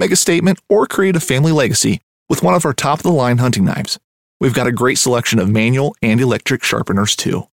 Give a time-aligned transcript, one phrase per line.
[0.00, 3.12] Make a statement or create a family legacy with one of our top of the
[3.12, 3.98] line hunting knives.
[4.40, 7.48] We've got a great selection of manual and electric sharpeners too.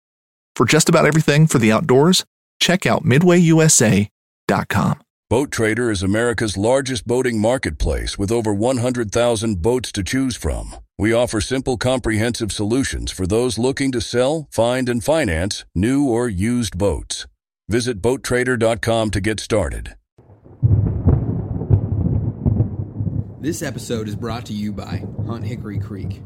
[0.55, 2.23] For just about everything for the outdoors,
[2.59, 5.01] check out midwayusa.com.
[5.27, 10.75] Boat Trader is America's largest boating marketplace with over 100,000 boats to choose from.
[10.99, 16.29] We offer simple, comprehensive solutions for those looking to sell, find, and finance new or
[16.29, 17.25] used boats.
[17.67, 19.95] Visit BoatTrader.com to get started.
[23.41, 26.21] This episode is brought to you by Hunt Hickory Creek.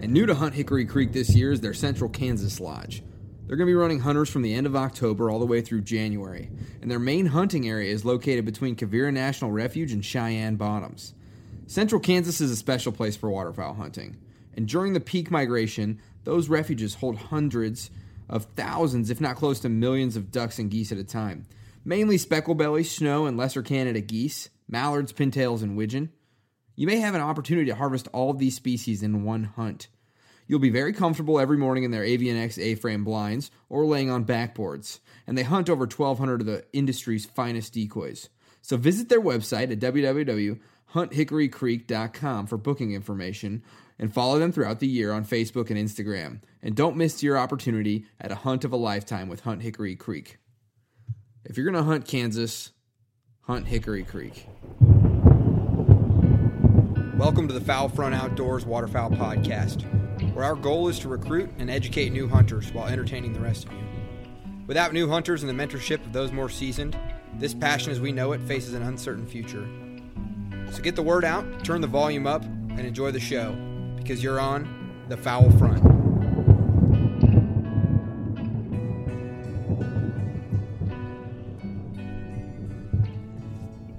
[0.00, 3.02] And new to Hunt Hickory Creek this year is their Central Kansas Lodge.
[3.46, 5.82] They're going to be running hunters from the end of October all the way through
[5.82, 11.14] January, and their main hunting area is located between Quivira National Refuge and Cheyenne Bottoms.
[11.66, 14.16] Central Kansas is a special place for waterfowl hunting,
[14.54, 17.90] and during the peak migration, those refuges hold hundreds
[18.28, 21.46] of thousands, if not close to millions, of ducks and geese at a time.
[21.84, 26.10] Mainly specklebelly, snow, and lesser Canada geese, mallards, pintails, and widgeon.
[26.78, 29.88] You may have an opportunity to harvest all of these species in one hunt.
[30.46, 35.00] You'll be very comfortable every morning in their Avian-X A-frame blinds or laying on backboards,
[35.26, 38.28] and they hunt over 1,200 of the industry's finest decoys.
[38.62, 43.64] So visit their website at www.hunthickorycreek.com for booking information
[43.98, 46.42] and follow them throughout the year on Facebook and Instagram.
[46.62, 50.38] And don't miss your opportunity at a hunt of a lifetime with Hunt Hickory Creek.
[51.44, 52.70] If you're going to hunt Kansas,
[53.40, 54.46] hunt Hickory Creek.
[57.18, 59.82] Welcome to the Foul Front Outdoors Waterfowl Podcast,
[60.34, 63.72] where our goal is to recruit and educate new hunters while entertaining the rest of
[63.72, 63.84] you.
[64.68, 66.96] Without new hunters and the mentorship of those more seasoned,
[67.34, 69.68] this passion as we know it faces an uncertain future.
[70.70, 73.50] So get the word out, turn the volume up, and enjoy the show,
[73.96, 75.84] because you're on the Foul Front.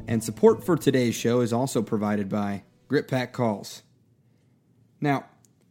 [0.07, 3.83] And support for today's show is also provided by Grit Pack Calls.
[4.99, 5.25] Now,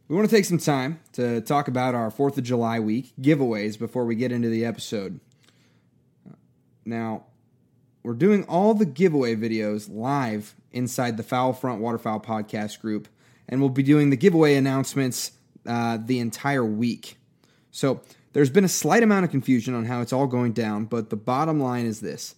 [0.07, 3.77] we want to take some time to talk about our 4th of July week giveaways
[3.77, 5.19] before we get into the episode.
[6.85, 7.25] Now,
[8.01, 13.09] we're doing all the giveaway videos live inside the Foul Front Waterfowl podcast group,
[13.49, 15.33] and we'll be doing the giveaway announcements
[15.67, 17.17] uh, the entire week.
[17.69, 18.01] So,
[18.31, 21.17] there's been a slight amount of confusion on how it's all going down, but the
[21.17, 22.35] bottom line is this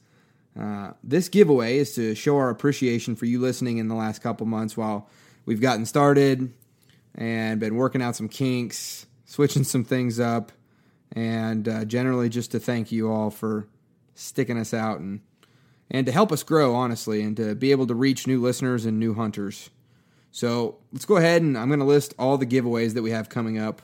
[0.60, 4.46] uh, this giveaway is to show our appreciation for you listening in the last couple
[4.46, 5.10] months while
[5.46, 6.54] we've gotten started
[7.16, 10.52] and been working out some kinks, switching some things up,
[11.14, 13.68] and uh, generally just to thank you all for
[14.16, 15.22] sticking us out and
[15.94, 18.98] and to help us grow, honestly, and to be able to reach new listeners and
[18.98, 19.70] new hunters.
[20.32, 23.28] So let's go ahead and I'm going to list all the giveaways that we have
[23.28, 23.82] coming up.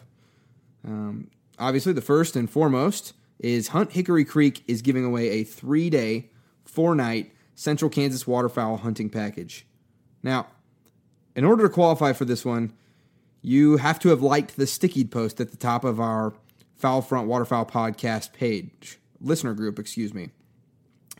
[0.85, 1.29] Um,
[1.59, 6.30] obviously, the first and foremost is Hunt Hickory Creek is giving away a three day
[6.77, 9.65] four night Central Kansas waterfowl hunting package.
[10.21, 10.45] Now,
[11.35, 12.71] in order to qualify for this one,
[13.41, 16.35] you have to have liked the sticky post at the top of our
[16.75, 20.29] Foul Front Waterfowl podcast page, listener group, excuse me.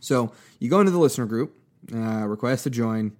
[0.00, 1.58] So you go into the listener group,
[1.92, 3.16] uh, request to join,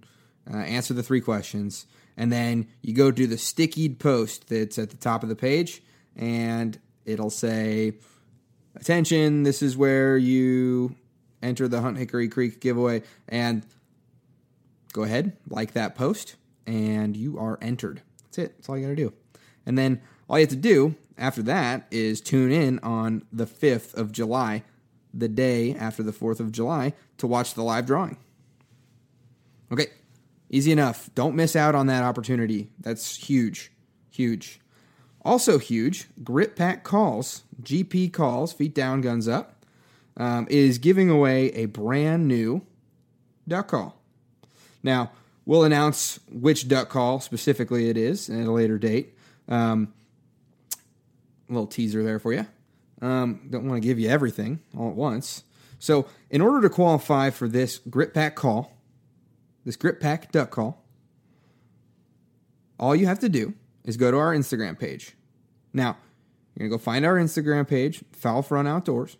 [0.48, 1.86] uh, answer the three questions,
[2.16, 5.82] and then you go to the stickied post that's at the top of the page,
[6.14, 7.94] and it'll say,
[8.76, 10.94] Attention, this is where you
[11.42, 13.64] enter the Hunt Hickory Creek giveaway and
[14.92, 16.36] go ahead, like that post,
[16.66, 18.02] and you are entered.
[18.24, 18.56] That's it.
[18.56, 19.12] That's all you got to do.
[19.66, 23.94] And then all you have to do after that is tune in on the 5th
[23.94, 24.64] of July,
[25.12, 28.18] the day after the 4th of July, to watch the live drawing.
[29.70, 29.88] Okay,
[30.48, 31.10] easy enough.
[31.14, 32.70] Don't miss out on that opportunity.
[32.80, 33.72] That's huge.
[34.10, 34.60] Huge.
[35.22, 39.57] Also huge, Grit Pack Calls, GP Calls, feet down, guns up,
[40.18, 42.62] um, is giving away a brand new
[43.46, 44.02] duck call.
[44.82, 45.12] Now,
[45.46, 49.16] we'll announce which duck call specifically it is at a later date.
[49.48, 49.94] Um,
[51.48, 52.46] a little teaser there for you.
[53.00, 55.44] Um, don't want to give you everything all at once.
[55.78, 58.72] So, in order to qualify for this Grit Pack call,
[59.64, 60.82] this Grit Pack duck call,
[62.78, 63.54] all you have to do
[63.84, 65.14] is go to our Instagram page.
[65.72, 65.96] Now,
[66.54, 69.16] you're going to go find our Instagram page, Foul Front Outdoors,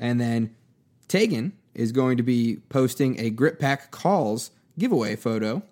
[0.00, 0.52] and then
[1.06, 5.62] Tegan is going to be posting a Grit Pack Calls giveaway photo.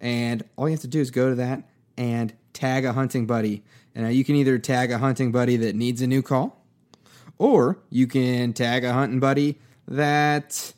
[0.00, 1.62] And all you have to do is go to that
[1.96, 3.62] and tag a hunting buddy.
[3.94, 6.64] And you can either tag a hunting buddy that needs a new call,
[7.38, 10.72] or you can tag a hunting buddy that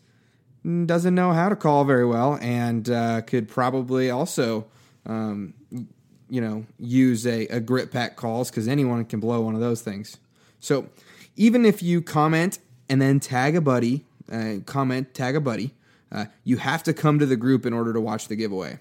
[0.84, 4.66] doesn't know how to call very well and uh, could probably also
[5.06, 5.54] um,
[6.30, 9.80] you know, use a, a grit pack calls because anyone can blow one of those
[9.80, 10.18] things.
[10.60, 10.88] So
[11.36, 12.58] even if you comment
[12.88, 15.74] and then tag a buddy, uh, comment, tag a buddy,
[16.10, 18.78] uh, you have to come to the group in order to watch the giveaway.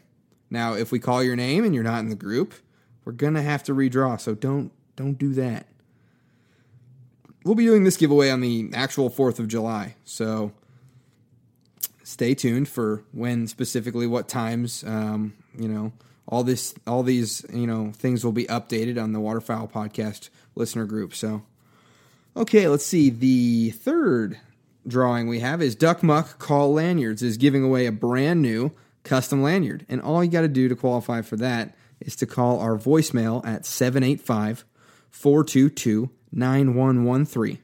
[0.49, 2.53] Now, if we call your name and you're not in the group,
[3.03, 4.19] we're gonna have to redraw.
[4.19, 5.67] So don't don't do that.
[7.43, 9.95] We'll be doing this giveaway on the actual Fourth of July.
[10.03, 10.51] So
[12.03, 14.83] stay tuned for when specifically what times.
[14.85, 15.91] Um, you know,
[16.27, 20.85] all this all these you know things will be updated on the waterfowl podcast listener
[20.85, 21.43] group so
[22.37, 24.39] okay let's see the third
[24.87, 28.71] drawing we have is duck muck call lanyards is giving away a brand new
[29.03, 32.59] custom lanyard and all you got to do to qualify for that is to call
[32.59, 34.63] our voicemail at 785
[35.09, 37.59] 422 9113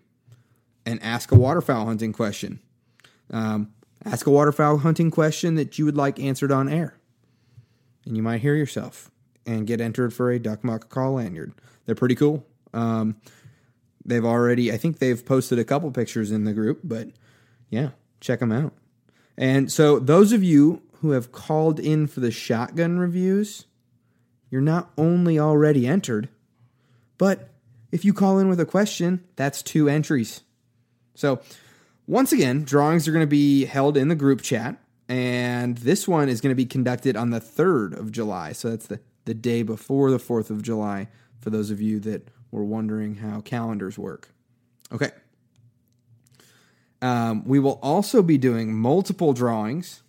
[0.86, 2.60] and ask a waterfowl hunting question
[3.32, 3.72] um,
[4.04, 6.98] ask a waterfowl hunting question that you would like answered on air
[8.06, 9.12] and you might hear yourself
[9.46, 11.54] and get entered for a Duck Muck Call lanyard.
[11.86, 12.46] They're pretty cool.
[12.74, 13.18] Um,
[14.06, 17.10] they've already, I think they've posted a couple pictures in the group, but
[17.70, 17.90] yeah,
[18.20, 18.74] check them out.
[19.38, 23.66] And so, those of you who have called in for the shotgun reviews,
[24.52, 26.30] you're not only already entered,
[27.18, 27.50] but
[27.92, 30.42] if you call in with a question, that's two entries.
[31.16, 31.42] So,
[32.06, 34.78] once again, drawings are going to be held in the group chat
[35.10, 38.54] and this one is going to be conducted on the 3rd of July.
[38.54, 41.08] So that's the, the day before the 4th of July
[41.40, 44.30] for those of you that were wondering how calendars work.
[44.92, 45.10] Okay.
[47.02, 50.04] Um, we will also be doing multiple drawings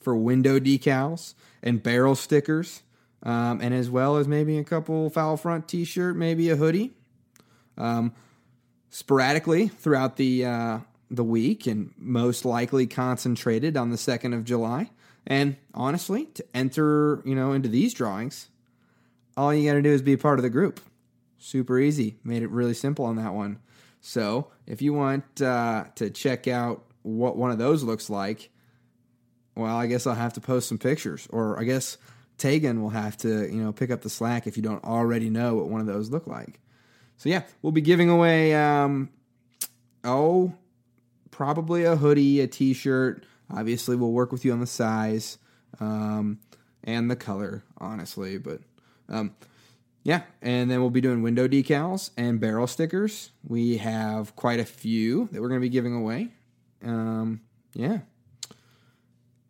[0.00, 2.82] for window decals and barrel stickers,
[3.22, 6.92] um, and as well as maybe a couple foul front t shirt, maybe a hoodie.
[7.76, 8.14] Um,
[8.88, 10.78] sporadically throughout the uh,
[11.10, 14.90] the week and most likely concentrated on the 2nd of July.
[15.26, 18.48] And honestly, to enter, you know, into these drawings,
[19.36, 20.80] all you got to do is be part of the group.
[21.40, 22.18] Super easy.
[22.22, 23.58] Made it really simple on that one.
[24.02, 28.50] So, if you want uh, to check out what one of those looks like,
[29.56, 31.96] well, I guess I'll have to post some pictures, or I guess
[32.38, 35.54] Tegan will have to, you know, pick up the slack if you don't already know
[35.56, 36.60] what one of those look like.
[37.16, 39.08] So yeah, we'll be giving away, um,
[40.04, 40.52] oh,
[41.30, 43.24] probably a hoodie, a t shirt.
[43.50, 45.38] Obviously, we'll work with you on the size
[45.80, 46.38] um,
[46.84, 48.36] and the color, honestly.
[48.38, 48.60] But
[49.08, 49.34] um,
[50.02, 53.30] yeah, and then we'll be doing window decals and barrel stickers.
[53.46, 56.28] We have quite a few that we're going to be giving away.
[56.84, 57.42] Um,
[57.74, 57.98] yeah.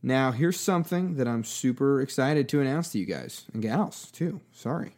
[0.02, 4.40] Now, here's something that I'm super excited to announce to you guys and gals, too.
[4.50, 4.96] Sorry.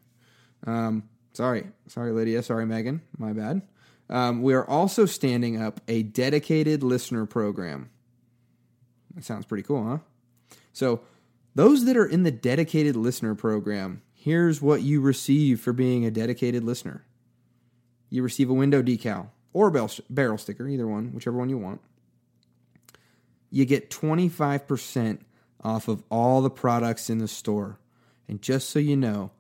[0.67, 1.67] Um, sorry.
[1.89, 2.43] Sorry, Lydia.
[2.43, 3.03] Sorry, Megan.
[3.19, 3.63] My bad.
[4.09, 7.91] Um, we are also standing up a dedicated listener program.
[9.15, 9.99] That sounds pretty cool, huh?
[10.73, 11.03] So,
[11.55, 16.11] those that are in the dedicated listener program, here's what you receive for being a
[16.11, 17.05] dedicated listener
[18.13, 21.81] you receive a window decal or a barrel sticker, either one, whichever one you want.
[23.51, 25.21] You get 25%
[25.65, 27.79] off of all the products in the store.
[28.29, 29.31] And just so you know,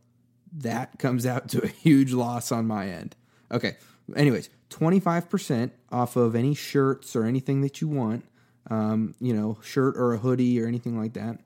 [0.54, 3.14] that comes out to a huge loss on my end.
[3.50, 3.76] Okay,
[4.16, 8.24] anyways, 25% off of any shirts or anything that you want,
[8.70, 11.38] um, you know, shirt or a hoodie or anything like that.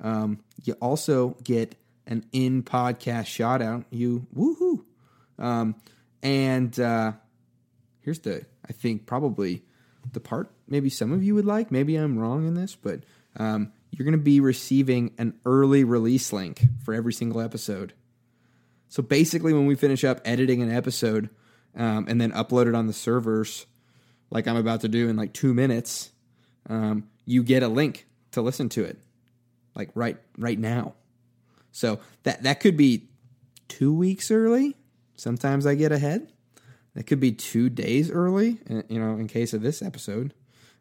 [0.00, 1.76] Um, you also get
[2.06, 3.84] an in podcast shout out.
[3.90, 4.84] You woohoo.
[5.38, 5.76] Um,
[6.22, 7.12] and uh,
[8.00, 9.62] here's the, I think, probably
[10.12, 11.70] the part maybe some of you would like.
[11.70, 13.00] Maybe I'm wrong in this, but
[13.36, 17.92] um, you're going to be receiving an early release link for every single episode.
[18.88, 21.28] So basically, when we finish up editing an episode
[21.76, 23.66] um, and then upload it on the servers,
[24.30, 26.12] like I'm about to do in like two minutes,
[26.68, 28.98] um, you get a link to listen to it,
[29.74, 30.94] like right right now.
[31.74, 33.08] So that that could be
[33.68, 34.76] two weeks early.
[35.16, 36.32] Sometimes I get ahead.
[36.94, 40.32] That could be two days early, uh, you know, in case of this episode.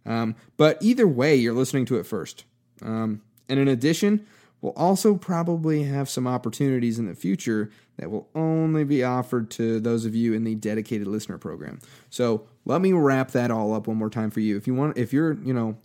[0.06, 2.46] Um, but either way, you're listening to it first.
[2.84, 4.28] Um, and in addition,
[4.62, 9.80] we'll also probably have some opportunities in the future that will only be offered to
[9.80, 11.80] those of you in the dedicated listener program.
[12.12, 14.58] So let me wrap that all up one more time for you.
[14.58, 15.78] If you want, if you're, you know,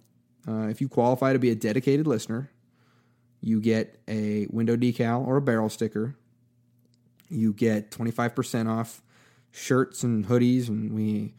[0.47, 2.51] uh, if you qualify to be a dedicated listener,
[3.41, 6.17] you get a window decal or a barrel sticker.
[7.29, 9.03] You get 25% off
[9.53, 11.35] shirts and hoodies, and we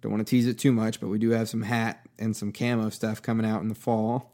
[0.00, 2.52] don't want to tease it too much, but we do have some hat and some
[2.52, 4.32] camo stuff coming out in the fall.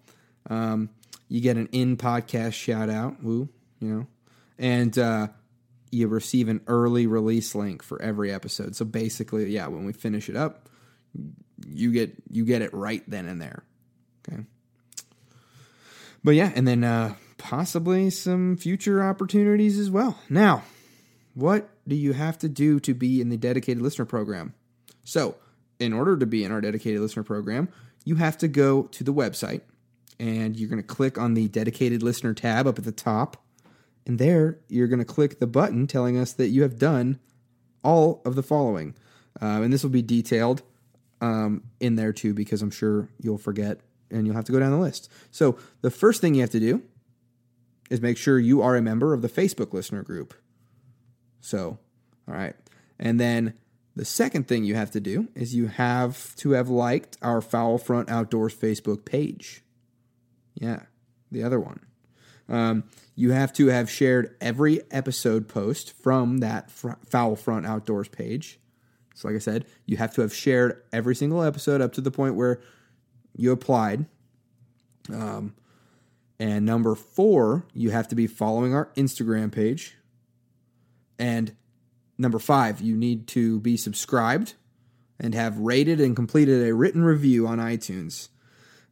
[0.49, 0.91] Um,
[1.29, 3.49] you get an in podcast shout out, woo,
[3.81, 4.07] you know,
[4.59, 5.29] and uh,
[5.91, 8.77] you receive an early release link for every episode.
[8.77, 10.69] So basically, yeah, when we finish it up,
[11.67, 13.63] you get you get it right then and there.
[14.27, 14.45] Okay.
[16.23, 20.19] But yeah, and then uh, possibly some future opportunities as well.
[20.29, 20.63] Now,
[21.35, 24.55] what do you have to do to be in the dedicated listener program?
[25.05, 25.37] So,
[25.79, 27.69] in order to be in our dedicated listener program,
[28.05, 29.61] you have to go to the website
[30.19, 33.37] and you're going to click on the dedicated listener tab up at the top.
[34.07, 37.21] And there, you're going to click the button telling us that you have done
[37.85, 38.95] all of the following.
[39.41, 40.63] Uh, and this will be detailed
[41.21, 44.71] um, in there too, because I'm sure you'll forget and you'll have to go down
[44.71, 45.11] the list.
[45.31, 46.83] So, the first thing you have to do
[47.91, 50.35] is make sure you are a member of the Facebook listener group.
[51.41, 51.79] So,
[52.29, 52.55] all right.
[52.99, 53.55] And then
[53.97, 57.79] the second thing you have to do is you have to have liked our Foul
[57.79, 59.63] Front Outdoors Facebook page.
[60.55, 60.83] Yeah,
[61.31, 61.81] the other one.
[62.49, 62.85] Um,
[63.15, 68.59] you have to have shared every episode post from that fr- Foul Front Outdoors page.
[69.15, 72.11] So, like I said, you have to have shared every single episode up to the
[72.11, 72.61] point where
[73.37, 74.07] you applied.
[75.13, 75.55] Um,
[76.39, 79.97] and number four, you have to be following our Instagram page.
[81.19, 81.57] And
[82.17, 84.55] number five, you need to be subscribed
[85.19, 88.29] and have rated and completed a written review on iTunes.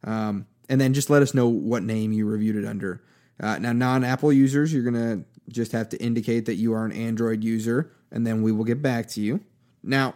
[0.03, 3.01] Um, and then just let us know what name you reviewed it under.
[3.39, 6.85] Uh, now, non Apple users, you're going to just have to indicate that you are
[6.85, 9.39] an Android user, and then we will get back to you.
[9.83, 10.15] Now,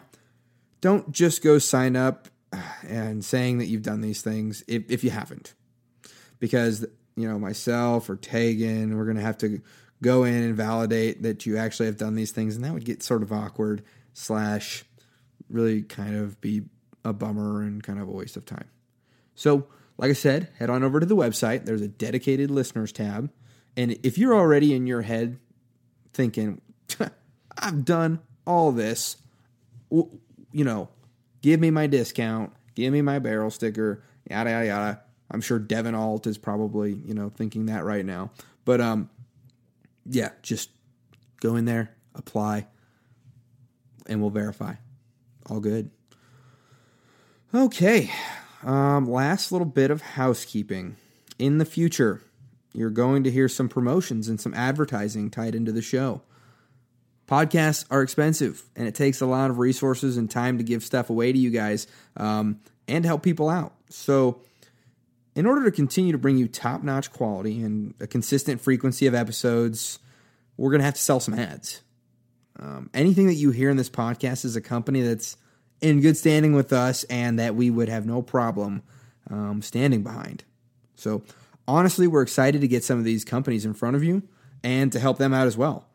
[0.82, 2.28] don't just go sign up
[2.88, 5.54] and saying that you've done these things if, if you haven't.
[6.40, 9.62] Because, you know, myself or Tegan, we're going to have to
[10.04, 13.04] go in and validate that you actually have done these things, and that would get
[13.04, 14.84] sort of awkward, slash,
[15.50, 16.64] really kind of be
[17.06, 18.68] a bummer and kind of a waste of time.
[19.36, 19.68] So,
[19.98, 21.66] like I said, head on over to the website.
[21.66, 23.30] There's a dedicated listeners tab.
[23.78, 25.38] And if you're already in your head
[26.14, 26.62] thinking,
[27.58, 29.18] I've done all this,
[29.90, 30.90] you know,
[31.42, 35.02] give me my discount, give me my barrel sticker, yada, yada, yada.
[35.30, 38.32] I'm sure Devin Alt is probably, you know, thinking that right now.
[38.66, 39.10] But, um,
[40.06, 40.70] yeah, just
[41.40, 42.68] go in there, apply,
[44.08, 44.76] and we'll verify.
[45.50, 45.90] All good.
[47.54, 48.12] Okay.
[48.64, 50.98] Um, last little bit of housekeeping.
[51.40, 52.22] In the future,
[52.74, 56.22] you're going to hear some promotions and some advertising tied into the show.
[57.32, 61.10] Podcasts are expensive, and it takes a lot of resources and time to give stuff
[61.10, 62.60] away to you guys um,
[62.90, 63.74] and help people out.
[63.90, 64.42] So,
[65.34, 69.16] in order to continue to bring you top notch quality and a consistent frequency of
[69.16, 70.00] episodes,
[70.58, 71.80] we're going to have to sell some ads.
[72.60, 75.38] Um, anything that you hear in this podcast is a company that's
[75.80, 78.84] in good standing with us and that we would have no problem
[79.30, 80.44] um, standing behind.
[80.96, 81.24] So,
[81.66, 84.24] honestly, we're excited to get some of these companies in front of you
[84.66, 85.88] and to help them out as well.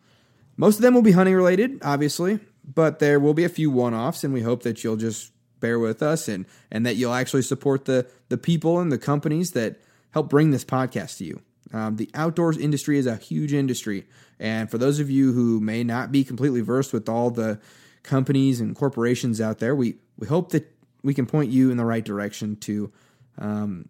[0.57, 3.95] Most of them will be hunting related, obviously, but there will be a few one
[3.95, 7.43] offs, and we hope that you'll just bear with us and and that you'll actually
[7.43, 11.41] support the the people and the companies that help bring this podcast to you.
[11.73, 14.07] Um, the outdoors industry is a huge industry,
[14.39, 17.61] and for those of you who may not be completely versed with all the
[18.03, 20.73] companies and corporations out there, we we hope that
[21.03, 22.93] we can point you in the right direction to
[23.39, 23.89] um,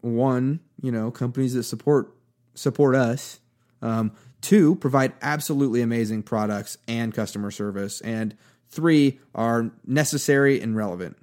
[0.00, 2.14] one, you know, companies that support
[2.54, 3.40] support us.
[3.82, 8.36] Um, two, provide absolutely amazing products and customer service, and
[8.68, 11.16] three are necessary and relevant.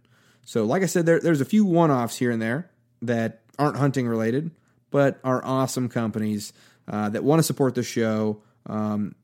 [0.46, 2.70] So, like I said, there, there's a few one offs here and there
[3.02, 4.52] that aren't hunting related,
[4.92, 6.54] but are awesome companies
[6.88, 8.42] uh, that want to support the show.
[8.68, 9.16] Um,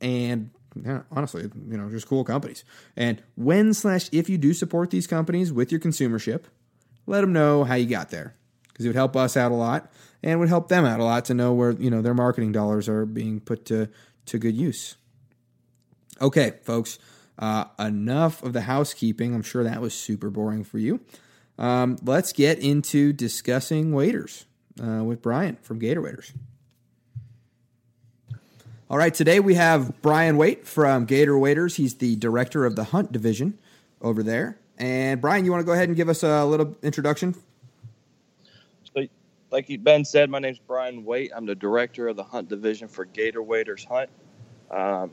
[0.00, 0.50] and
[0.82, 2.64] yeah, honestly, you know, just cool companies.
[2.96, 6.44] And when slash if you do support these companies with your consumership,
[7.06, 8.34] let them know how you got there
[8.80, 11.26] because it would help us out a lot and would help them out a lot
[11.26, 13.90] to know where you know their marketing dollars are being put to
[14.24, 14.96] to good use.
[16.18, 16.98] Okay, folks,
[17.38, 19.34] uh, enough of the housekeeping.
[19.34, 21.00] I'm sure that was super boring for you.
[21.58, 24.46] Um, let's get into discussing waders
[24.82, 26.32] uh, with Brian from Gator Waders.
[28.88, 31.76] All right, today we have Brian Waite from Gator Waders.
[31.76, 33.58] He's the director of the hunt division
[34.00, 34.58] over there.
[34.78, 37.34] And Brian, you want to go ahead and give us a little introduction?
[39.50, 41.32] Like Ben said, my name's Brian Waite.
[41.34, 44.08] I'm the director of the hunt division for Gator Waders Hunt.
[44.70, 45.10] Um,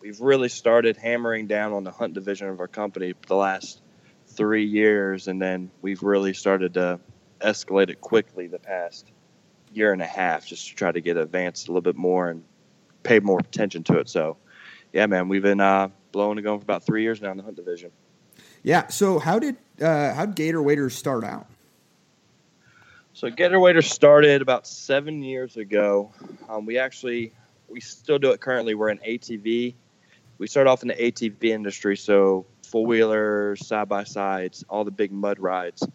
[0.00, 3.82] we've really started hammering down on the hunt division of our company the last
[4.28, 6.98] three years, and then we've really started to
[7.40, 9.12] escalate it quickly the past
[9.74, 12.44] year and a half, just to try to get advanced a little bit more and
[13.02, 14.08] pay more attention to it.
[14.08, 14.38] So,
[14.94, 17.42] yeah, man, we've been uh, blowing and going for about three years now in the
[17.42, 17.90] hunt division.
[18.62, 18.86] Yeah.
[18.88, 21.46] So how did uh, how did Gator Waders start out?
[23.14, 26.12] So Gator Waders started about seven years ago.
[26.48, 27.32] Um, we actually
[27.68, 28.74] we still do it currently.
[28.74, 29.74] We're an ATV.
[30.38, 34.90] We started off in the ATV industry, so four wheelers, side by sides, all the
[34.90, 35.86] big mud rides.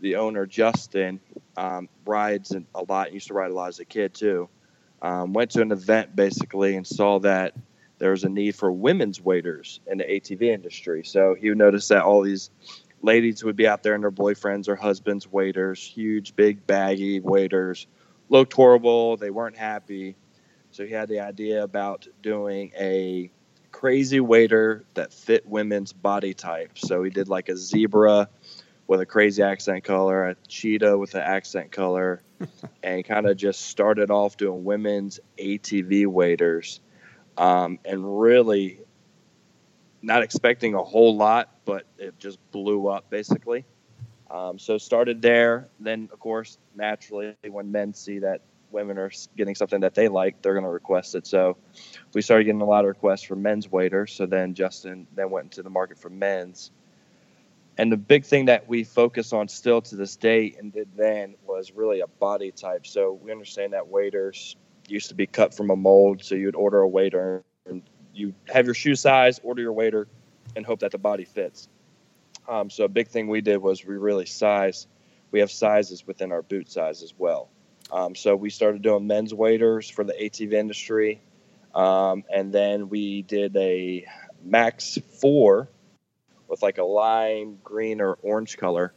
[0.00, 1.20] The owner Justin
[1.56, 3.14] um, rides a lot.
[3.14, 4.50] Used to ride a lot as a kid too.
[5.00, 7.54] Um, went to an event basically and saw that
[7.96, 11.02] there was a need for women's waders in the ATV industry.
[11.02, 12.50] So he noticed that all these
[13.02, 17.86] ladies would be out there and their boyfriends or husbands' waders huge big, baggy waders
[18.28, 19.16] looked horrible.
[19.16, 20.16] They weren't happy.
[20.70, 23.30] So he had the idea about doing a
[23.72, 26.78] crazy wader that fit women's body type.
[26.78, 28.28] So he did like a zebra
[28.86, 32.22] with a crazy accent color, a cheetah with an accent color,
[32.82, 36.80] and kind of just started off doing women's ATV waders
[37.36, 38.80] um, and really
[40.02, 43.64] not expecting a whole lot, but it just blew up basically.
[44.30, 45.68] Um, so started there.
[45.80, 50.42] Then, of course, naturally, when men see that women are getting something that they like,
[50.42, 51.26] they're going to request it.
[51.26, 51.56] So
[52.12, 54.12] we started getting a lot of requests for men's waders.
[54.12, 56.70] So then Justin then went into the market for men's.
[57.78, 61.36] And the big thing that we focus on still to this day and did then
[61.46, 62.86] was really a body type.
[62.86, 64.56] So we understand that waders
[64.88, 66.24] used to be cut from a mold.
[66.24, 67.82] So you'd order a wader and
[68.18, 70.08] you have your shoe size, order your wader,
[70.56, 71.68] and hope that the body fits.
[72.48, 74.86] Um, so a big thing we did was we really size.
[75.30, 77.50] We have sizes within our boot size as well.
[77.92, 81.22] Um, so we started doing men's waders for the ATV industry,
[81.74, 84.06] um, and then we did a
[84.42, 85.68] Max Four
[86.48, 88.92] with like a lime green or orange color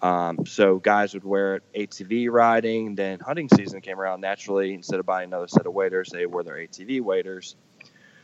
[0.00, 2.94] um, so guys would wear it ATV riding.
[2.94, 4.74] Then hunting season came around naturally.
[4.74, 7.56] Instead of buying another set of waders, they wore their ATV waders.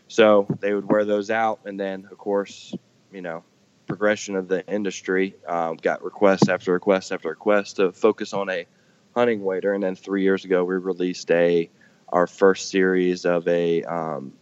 [0.08, 2.74] So they would wear those out, and then of course,
[3.12, 3.42] you know,
[3.86, 8.66] progression of the industry um, got request after request after request to focus on a
[9.14, 9.72] hunting wader.
[9.72, 11.70] And then three years ago, we released a
[12.10, 14.32] our first series of a um,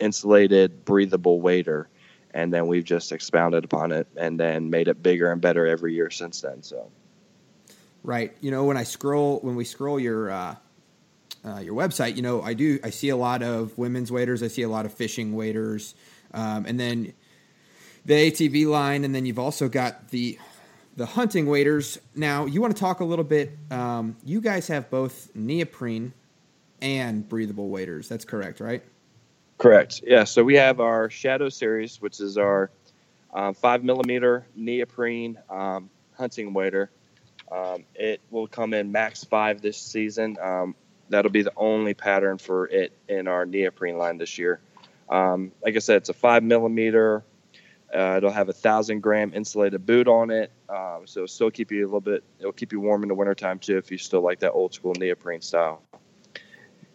[0.00, 1.88] insulated breathable wader
[2.34, 5.94] and then we've just expounded upon it and then made it bigger and better every
[5.94, 6.62] year since then.
[6.64, 6.90] So,
[8.02, 10.56] right, you know, when I scroll when we scroll your uh,
[11.44, 14.48] uh, your website, you know, I do I see a lot of women's waders, I
[14.48, 15.94] see a lot of fishing waders,
[16.32, 17.12] um, and then
[18.04, 20.38] the ATV line, and then you've also got the
[20.96, 21.98] the hunting waders.
[22.14, 23.56] Now, you want to talk a little bit?
[23.70, 26.12] Um, you guys have both neoprene
[26.80, 28.08] and breathable waders.
[28.08, 28.82] That's correct, right?
[29.58, 30.02] Correct.
[30.04, 30.24] Yeah.
[30.24, 32.70] So we have our Shadow series, which is our
[33.32, 36.90] um, five millimeter neoprene um, hunting wader.
[37.50, 40.36] Um, it will come in max five this season.
[40.40, 40.74] Um,
[41.08, 44.60] that'll be the only pattern for it in our neoprene line this year.
[45.08, 47.24] Um, like I said, it's a five millimeter.
[47.94, 51.70] Uh, it'll have a thousand gram insulated boot on it, um, so it'll still keep
[51.70, 52.24] you a little bit.
[52.40, 54.94] It'll keep you warm in the wintertime too, if you still like that old school
[54.98, 55.82] neoprene style.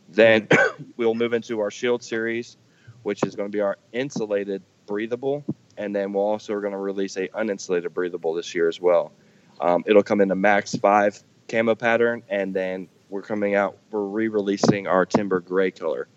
[0.09, 0.47] Then
[0.97, 2.57] we'll move into our Shield series,
[3.03, 5.45] which is going to be our insulated breathable,
[5.77, 9.13] and then we'll also going to release a uninsulated breathable this year as well.
[9.61, 13.77] Um, it'll come in the Max Five camo pattern, and then we're coming out.
[13.91, 16.07] We're re-releasing our Timber Gray color.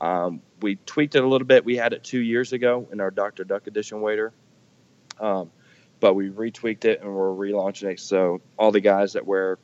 [0.00, 1.64] Um, we tweaked it a little bit.
[1.64, 3.44] We had it two years ago in our Dr.
[3.44, 4.32] Duck Edition wader,
[5.20, 5.50] um,
[6.00, 8.00] but we retweaked it and we're relaunching it.
[8.00, 9.58] So all the guys that wear,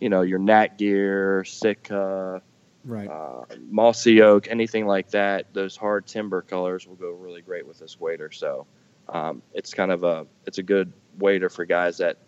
[0.00, 2.42] you know, your NatGear, Sitka,
[2.84, 3.08] right?
[3.08, 5.54] Uh, mossy oak, anything like that.
[5.54, 8.30] Those hard timber colors will go really great with this wader.
[8.32, 8.66] So
[9.08, 12.18] um, it's kind of a it's a good wader for guys that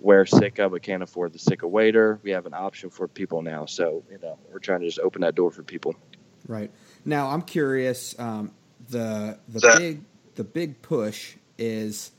[0.00, 2.20] wear Sitka but can't afford the Sitka wader.
[2.22, 5.22] We have an option for people now, so you know we're trying to just open
[5.22, 5.94] that door for people.
[6.46, 6.70] Right
[7.04, 8.18] now, I'm curious.
[8.18, 8.52] Um,
[8.88, 12.12] the the big the big push is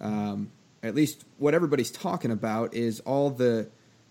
[0.00, 3.68] um, at least what everybody's talking about is all the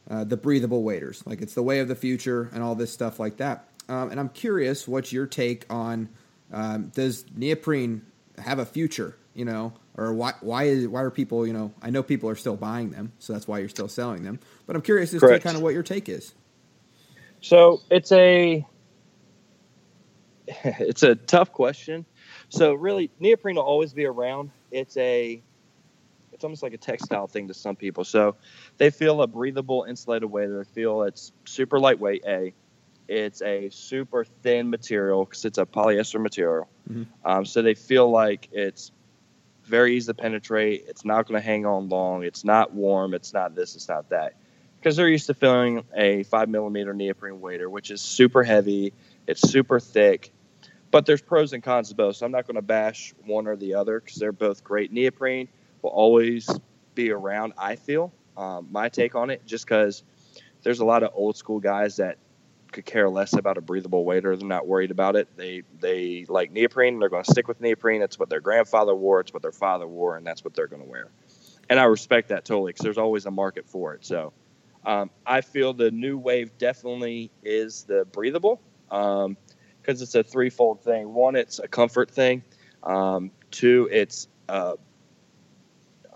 [0.10, 1.24] uh, the breathable waders.
[1.26, 3.70] Like it's the way of the future and all this stuff like that.
[3.90, 6.10] um, and I'm curious what's your take on
[6.52, 8.04] um, does neoprene
[8.38, 9.18] have a future?
[9.34, 12.36] You know, or why why is why are people you know I know people are
[12.36, 14.40] still buying them, so that's why you're still selling them.
[14.66, 15.42] But I'm curious as Correct.
[15.42, 16.34] to kind of what your take is.
[17.42, 18.66] So it's a
[20.64, 22.06] it's a tough question.
[22.50, 24.52] So really, neoprene will always be around.
[24.72, 25.42] It's a
[26.34, 28.04] it's almost like a textile thing to some people.
[28.04, 28.36] So
[28.78, 30.48] they feel a breathable, insulated way.
[30.48, 32.24] They feel it's super lightweight.
[32.28, 32.54] A,
[33.08, 36.68] it's a super thin material because it's a polyester material.
[36.90, 37.04] Mm-hmm.
[37.24, 38.92] Um, so they feel like it's
[39.64, 40.86] very easy to penetrate.
[40.88, 42.24] It's not going to hang on long.
[42.24, 43.14] It's not warm.
[43.14, 43.76] It's not this.
[43.76, 44.36] It's not that.
[44.78, 48.94] Because they're used to feeling a five millimeter neoprene wader, which is super heavy.
[49.28, 50.32] It's super thick.
[50.92, 52.18] But there's pros and cons to both.
[52.18, 54.92] So I'm not going to bash one or the other because they're both great.
[54.92, 55.48] Neoprene
[55.82, 56.50] will always
[56.94, 58.12] be around, I feel.
[58.38, 60.04] Um, my take on it, just because
[60.64, 62.18] there's a lot of old school guys that
[62.74, 64.36] could care less about a breathable wader.
[64.36, 65.30] They're not worried about it.
[65.38, 67.00] They they like neoprene.
[67.00, 68.02] They're going to stick with neoprene.
[68.02, 69.22] It's what their grandfather wore.
[69.22, 71.10] It's what their father wore, and that's what they're going to wear.
[71.70, 74.06] And I respect that totally because there's always a market for it.
[74.06, 74.34] So
[74.86, 78.60] um, I feel the new wave definitely is the breathable
[78.90, 79.38] because um,
[79.86, 81.14] it's a threefold thing.
[81.14, 82.44] One, it's a comfort thing.
[82.84, 84.76] Um, two, it's uh,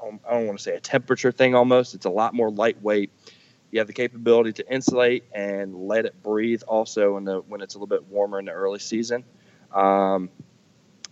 [0.04, 1.96] I don't want to say a temperature thing almost.
[1.96, 3.12] It's a lot more lightweight.
[3.72, 7.76] You have the capability to insulate and let it breathe also in the when it's
[7.76, 9.24] a little bit warmer in the early season.
[9.74, 10.30] Um,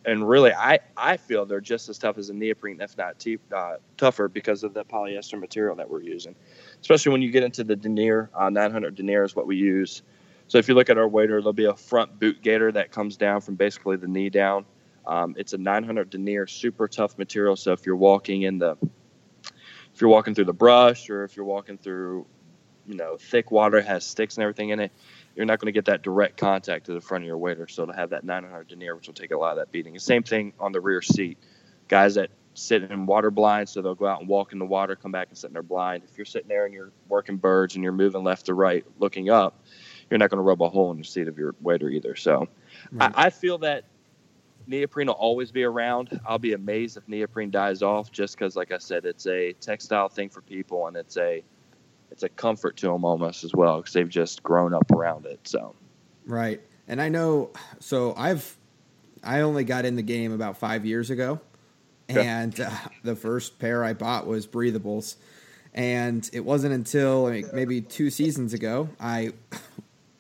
[0.06, 3.40] and really, I, I feel they're just as tough as a neoprene, if not t-
[3.54, 6.36] uh, tougher, because of the polyester material that we're using.
[6.80, 10.04] Especially when you get into the denier, uh, 900 denier is what we use.
[10.48, 13.18] So if you look at our wader, there'll be a front boot gaiter that comes
[13.18, 14.66] down from basically the knee down.
[15.08, 17.56] Um, it's a 900 denier, super tough material.
[17.56, 18.78] So if you're walking in the,
[19.94, 22.28] if you're walking through the brush, or if you're walking through,
[22.88, 24.92] you know, thick water has sticks and everything in it,
[25.36, 27.68] you're not going to get that direct contact to the front of your wader.
[27.68, 29.94] So to have that 900 denier, which will take a lot of that beating.
[29.94, 31.38] The same thing on the rear seat.
[31.88, 34.96] Guys that sit in water blind, so they'll go out and walk in the water,
[34.96, 36.04] come back and sit in their blind.
[36.10, 39.30] If you're sitting there and you're working birds and you're moving left to right, looking
[39.30, 39.60] up,
[40.10, 42.16] you're not going to rub a hole in the seat of your wader either.
[42.16, 42.48] So
[42.92, 43.12] right.
[43.16, 43.86] I, I feel that
[44.68, 46.20] neoprene will always be around.
[46.26, 50.10] I'll be amazed if neoprene dies off, just because, like I said, it's a textile
[50.10, 51.44] thing for people, and it's a
[52.12, 55.40] it's a comfort to them almost as well because they've just grown up around it.
[55.44, 55.76] So,
[56.26, 56.62] right.
[56.88, 57.52] And I know.
[57.80, 58.56] So I've
[59.24, 61.42] I only got in the game about five years ago,
[62.08, 62.70] and uh,
[63.04, 65.16] the first pair I bought was breathables,
[65.74, 69.34] and it wasn't until like, maybe two seasons ago I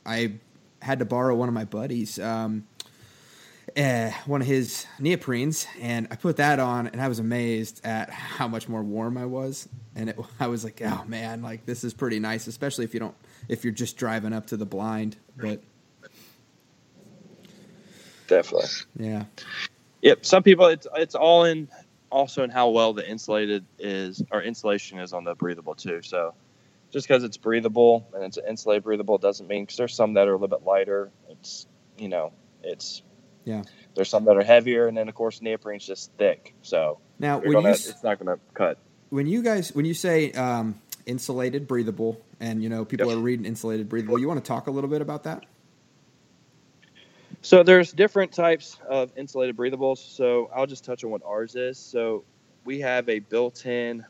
[0.06, 0.34] I
[0.82, 2.19] had to borrow one of my buddies.
[2.19, 2.67] Um,
[3.78, 8.10] uh, one of his neoprenes, and I put that on, and I was amazed at
[8.10, 9.68] how much more warm I was.
[9.96, 13.00] And it, I was like, "Oh man, like this is pretty nice, especially if you
[13.00, 13.16] don't,
[13.50, 15.62] if you're just driving up to the blind." But
[18.28, 19.26] definitely, yeah,
[20.02, 20.26] yep.
[20.26, 21.68] Some people, it's it's all in,
[22.10, 26.02] also in how well the insulated is or insulation is on the breathable too.
[26.02, 26.34] So
[26.92, 30.32] just because it's breathable and it's insulated breathable doesn't mean because there's some that are
[30.32, 31.12] a little bit lighter.
[31.30, 32.32] It's you know
[32.64, 33.02] it's
[33.46, 33.64] yeah.
[33.96, 36.54] There's some that are heavier, and then of course neoprene's just thick.
[36.62, 38.78] So now when gonna, you, it's not going to cut.
[39.10, 43.46] When you guys, when you say um, insulated, breathable, and you know people are reading
[43.46, 45.46] insulated, breathable, you want to talk a little bit about that?
[47.42, 50.00] So there's different types of insulated breathables.
[50.00, 51.78] So I'll just touch on what ours is.
[51.78, 52.24] So
[52.64, 54.04] we have a built-in,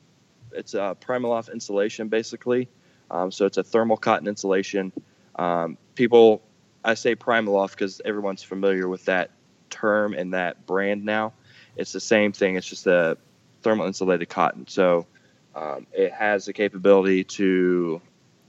[0.54, 2.70] it's a Primaloft insulation basically.
[3.12, 4.94] Um, so it's a thermal cotton insulation.
[5.36, 6.42] Um, people
[6.86, 9.32] I say Primaloft because everyone's familiar with that
[9.70, 11.34] term and that brand now.
[11.76, 12.56] It's the same thing.
[12.56, 13.18] It's just a
[13.64, 14.68] thermal insulated cotton.
[14.68, 15.08] So
[15.56, 18.02] um, it has the capability to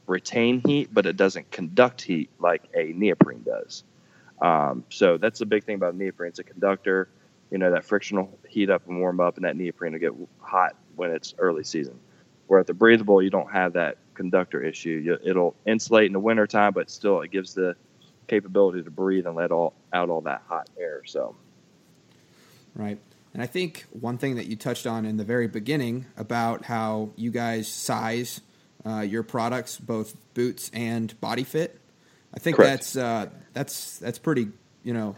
[0.06, 3.82] retain heat, but it doesn't conduct heat like a neoprene does.
[4.40, 6.28] Um, so that's the big thing about neoprene.
[6.28, 7.08] It's a conductor.
[7.50, 10.12] You know, that friction will heat up and warm up, and that neoprene will get
[10.40, 11.98] hot when it's early season.
[12.48, 15.16] Where at the breathable, you don't have that conductor issue.
[15.24, 17.76] It'll insulate in the wintertime, but still it gives the
[18.28, 21.02] capability to breathe and let all out all that hot air.
[21.04, 21.36] So,
[22.74, 22.98] right.
[23.32, 27.10] And I think one thing that you touched on in the very beginning about how
[27.16, 28.40] you guys size
[28.86, 31.78] uh, your products, both boots and body fit.
[32.34, 32.70] I think Correct.
[32.70, 34.48] that's uh, that's that's pretty.
[34.84, 35.16] You know,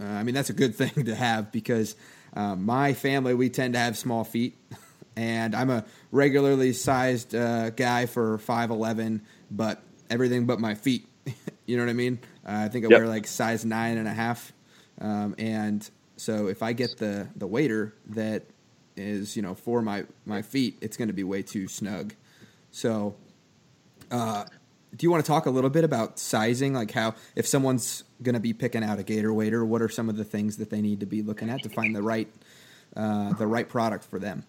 [0.00, 1.94] uh, I mean that's a good thing to have because
[2.34, 4.56] uh, my family we tend to have small feet,
[5.16, 11.06] and I'm a regularly sized uh, guy for five eleven, but everything but my feet
[11.66, 12.18] you know what I mean?
[12.46, 13.00] Uh, I think I yep.
[13.00, 14.52] wear like size nine and a half,
[15.00, 18.44] um, and so if I get the the wader that
[18.96, 22.14] is you know for my my feet, it's going to be way too snug.
[22.70, 23.14] So,
[24.10, 24.44] uh,
[24.94, 26.72] do you want to talk a little bit about sizing?
[26.72, 30.08] Like how if someone's going to be picking out a gator wader, what are some
[30.08, 32.28] of the things that they need to be looking at to find the right
[32.96, 34.44] uh, the right product for them?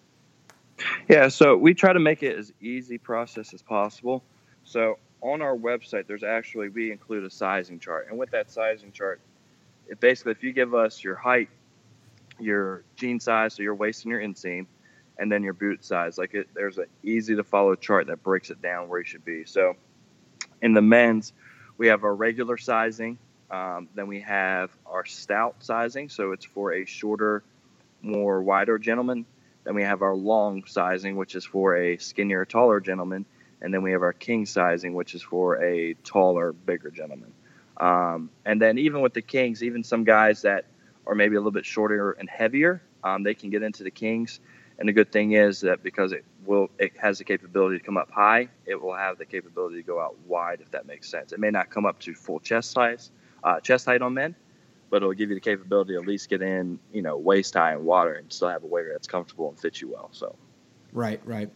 [1.08, 4.22] Yeah, so we try to make it as easy process as possible.
[4.64, 8.92] So on our website, there's actually we include a sizing chart, and with that sizing
[8.92, 9.20] chart,
[9.88, 11.48] it basically if you give us your height,
[12.38, 14.66] your jean size, so your waist and your inseam,
[15.18, 18.50] and then your boot size, like it, there's an easy to follow chart that breaks
[18.50, 19.44] it down where you should be.
[19.44, 19.74] So
[20.62, 21.32] in the men's,
[21.76, 23.18] we have our regular sizing,
[23.50, 27.42] um, then we have our stout sizing, so it's for a shorter,
[28.02, 29.24] more wider gentleman.
[29.64, 33.26] Then we have our long sizing, which is for a skinnier, taller gentleman.
[33.60, 37.32] And then we have our king sizing, which is for a taller, bigger gentleman.
[37.78, 40.64] Um, and then even with the kings, even some guys that
[41.06, 44.40] are maybe a little bit shorter and heavier, um, they can get into the kings.
[44.78, 47.96] And the good thing is that because it will, it has the capability to come
[47.96, 51.32] up high, it will have the capability to go out wide, if that makes sense.
[51.32, 53.10] It may not come up to full chest size,
[53.42, 54.36] uh, chest height on men,
[54.90, 57.72] but it'll give you the capability to at least get in, you know, waist high
[57.72, 60.10] in water and still have a wader that's comfortable and fits you well.
[60.12, 60.36] So,
[60.92, 61.50] right, right.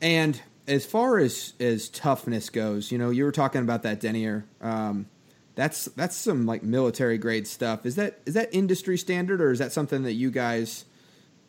[0.00, 4.44] And as far as as toughness goes, you know, you were talking about that denier.
[4.60, 5.06] Um,
[5.54, 7.86] that's that's some like military grade stuff.
[7.86, 10.84] Is that is that industry standard or is that something that you guys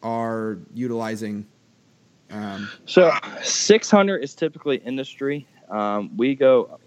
[0.01, 1.47] are utilizing?
[2.30, 3.12] Um, so,
[3.43, 5.47] six hundred is typically industry.
[5.69, 6.80] Um, we go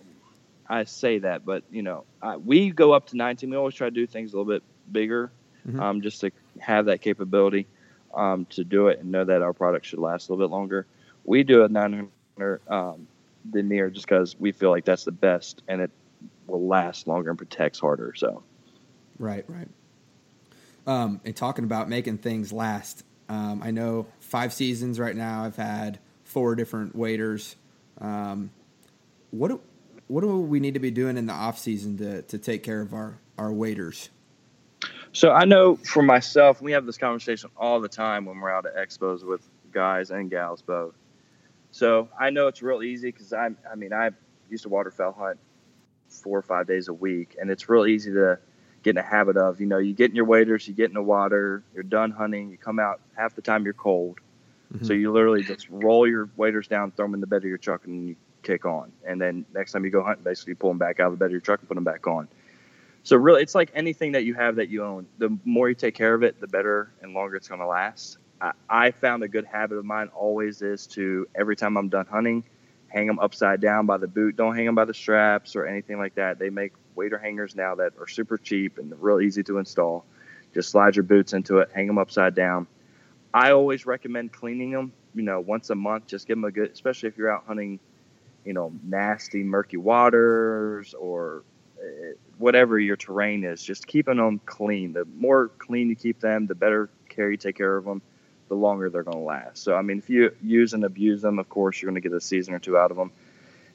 [0.70, 3.50] I say that, but you know, I, we go up to 19.
[3.50, 5.32] We always try to do things a little bit bigger,
[5.66, 5.80] mm-hmm.
[5.80, 7.66] um, just to have that capability
[8.14, 10.86] um, to do it and know that our product should last a little bit longer.
[11.24, 12.08] We do a 900
[12.68, 13.06] um,
[13.48, 15.90] denier just because we feel like that's the best and it
[16.46, 18.12] will last longer and protects harder.
[18.16, 18.42] So,
[19.18, 19.68] right, right.
[20.86, 25.44] Um, and talking about making things last, um, I know five seasons right now.
[25.44, 27.56] I've had four different waders.
[28.00, 28.50] Um,
[29.30, 29.60] what
[30.08, 32.80] what do we need to be doing in the off season to to take care
[32.80, 34.10] of our our waders?
[35.12, 38.66] So I know for myself, we have this conversation all the time when we're out
[38.66, 40.94] at expos with guys and gals both.
[41.72, 44.10] So I know it's real easy because I I mean I
[44.48, 45.38] used to waterfowl hunt
[46.08, 48.38] four or five days a week, and it's real easy to
[48.82, 50.94] get in a habit of you know you get in your waders, you get in
[50.94, 54.18] the water, you're done hunting, you come out half the time you're cold,
[54.72, 54.84] mm-hmm.
[54.84, 57.58] so you literally just roll your waders down, throw them in the bed of your
[57.58, 58.90] truck, and you kick on.
[59.06, 61.26] And then next time you go hunting, basically pull them back out of the bed
[61.26, 62.28] of your truck and put them back on.
[63.02, 65.06] So really, it's like anything that you have that you own.
[65.18, 68.18] The more you take care of it, the better and longer it's going to last.
[68.40, 72.06] I, I found a good habit of mine always is to every time I'm done
[72.06, 72.44] hunting,
[72.88, 74.36] hang them upside down by the boot.
[74.36, 76.38] Don't hang them by the straps or anything like that.
[76.38, 80.04] They make wader hangers now that are super cheap and real easy to install.
[80.54, 82.66] Just slide your boots into it, hang them upside down.
[83.32, 86.08] I always recommend cleaning them, you know, once a month.
[86.08, 87.78] Just give them a good, especially if you're out hunting
[88.44, 91.44] you know, nasty, murky waters or
[91.80, 94.92] uh, whatever your terrain is, just keeping them clean.
[94.92, 98.02] The more clean you keep them, the better care you take care of them,
[98.50, 99.62] the longer they're going to last.
[99.62, 102.14] So, I mean, if you use and abuse them, of course, you're going to get
[102.14, 103.12] a season or two out of them.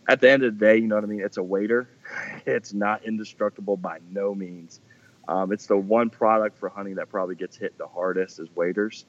[0.07, 1.21] At the end of the day, you know what I mean?
[1.21, 1.89] It's a wader.
[2.45, 4.79] It's not indestructible by no means.
[5.27, 9.05] Um, it's the one product for hunting that probably gets hit the hardest is waders.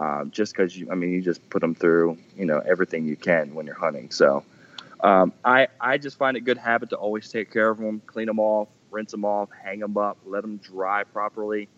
[0.00, 3.14] Um, just because you, I mean, you just put them through, you know, everything you
[3.14, 4.10] can when you're hunting.
[4.10, 4.42] So,
[5.00, 8.26] um, I I just find it good habit to always take care of them, clean
[8.26, 11.68] them off, rinse them off, hang them up, let them dry properly.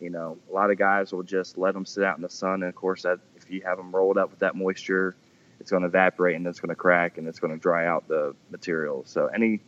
[0.00, 2.54] You know, a lot of guys will just let them sit out in the sun,
[2.54, 5.16] and of course, that if you have them rolled up with that moisture,
[5.60, 8.06] it's going to evaporate and it's going to crack and it's going to dry out
[8.08, 9.04] the material.
[9.06, 9.60] So any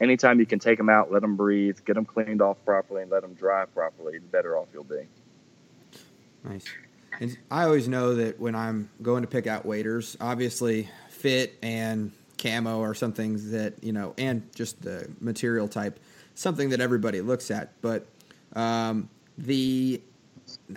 [0.00, 3.10] anytime you can take them out, let them breathe, get them cleaned off properly, and
[3.10, 5.06] let them dry properly, the better off you'll be.
[6.44, 6.64] Nice.
[7.20, 12.12] And I always know that when I'm going to pick out waders, obviously fit and
[12.38, 15.98] camo are some things that you know, and just the material type,
[16.34, 17.72] something that everybody looks at.
[17.82, 18.06] But
[18.54, 20.02] um, the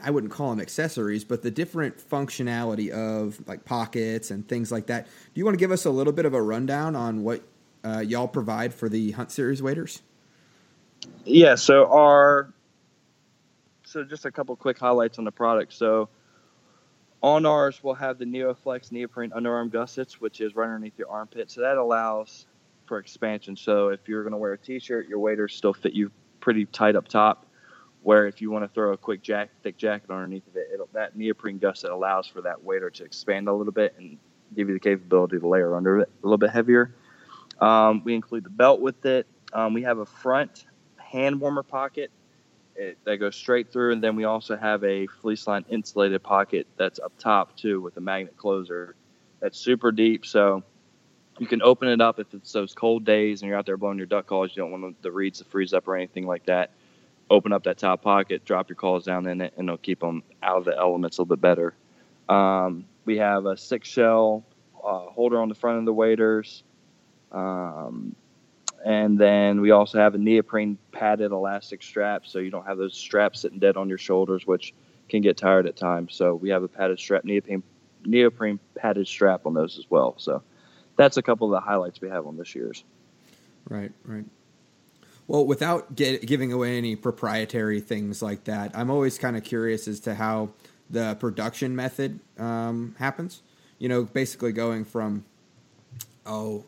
[0.03, 4.87] I wouldn't call them accessories, but the different functionality of like pockets and things like
[4.87, 5.05] that.
[5.05, 7.41] Do you want to give us a little bit of a rundown on what
[7.83, 10.01] uh, y'all provide for the Hunt Series waders?
[11.25, 12.53] Yeah, so our
[13.83, 15.73] so just a couple quick highlights on the product.
[15.73, 16.09] So
[17.23, 21.51] on ours, we'll have the NeoFlex neoprene underarm gussets, which is right underneath your armpit.
[21.51, 22.45] So that allows
[22.85, 23.55] for expansion.
[23.55, 26.95] So if you're going to wear a t-shirt, your waders still fit you pretty tight
[26.95, 27.45] up top.
[28.03, 31.15] Where if you want to throw a quick jack, thick jacket underneath of it, that
[31.15, 34.17] neoprene gusset allows for that wader to expand a little bit and
[34.55, 36.95] give you the capability to layer under it a little bit heavier.
[37.59, 39.27] Um, we include the belt with it.
[39.53, 40.65] Um, we have a front
[40.97, 42.11] hand warmer pocket
[42.75, 46.67] it, that goes straight through, and then we also have a fleece line insulated pocket
[46.77, 48.95] that's up top too with a magnet closer
[49.39, 50.25] that's super deep.
[50.25, 50.63] So
[51.39, 53.97] you can open it up if it's those cold days and you're out there blowing
[53.97, 54.51] your duck calls.
[54.55, 56.71] You don't want the reeds to freeze up or anything like that.
[57.31, 60.21] Open up that top pocket, drop your calls down in it, and it'll keep them
[60.43, 61.73] out of the elements a little bit better.
[62.27, 64.43] Um, we have a six shell
[64.83, 66.63] uh, holder on the front of the waders.
[67.31, 68.15] Um,
[68.85, 72.95] and then we also have a neoprene padded elastic strap, so you don't have those
[72.97, 74.73] straps sitting dead on your shoulders, which
[75.07, 76.13] can get tired at times.
[76.15, 77.63] So we have a padded strap, neoprene,
[78.05, 80.15] neoprene padded strap on those as well.
[80.17, 80.43] So
[80.97, 82.83] that's a couple of the highlights we have on this year's.
[83.69, 84.25] Right, right.
[85.31, 89.87] Well, without get, giving away any proprietary things like that, I'm always kind of curious
[89.87, 90.49] as to how
[90.89, 93.41] the production method um, happens.
[93.79, 95.23] You know, basically going from
[96.25, 96.65] oh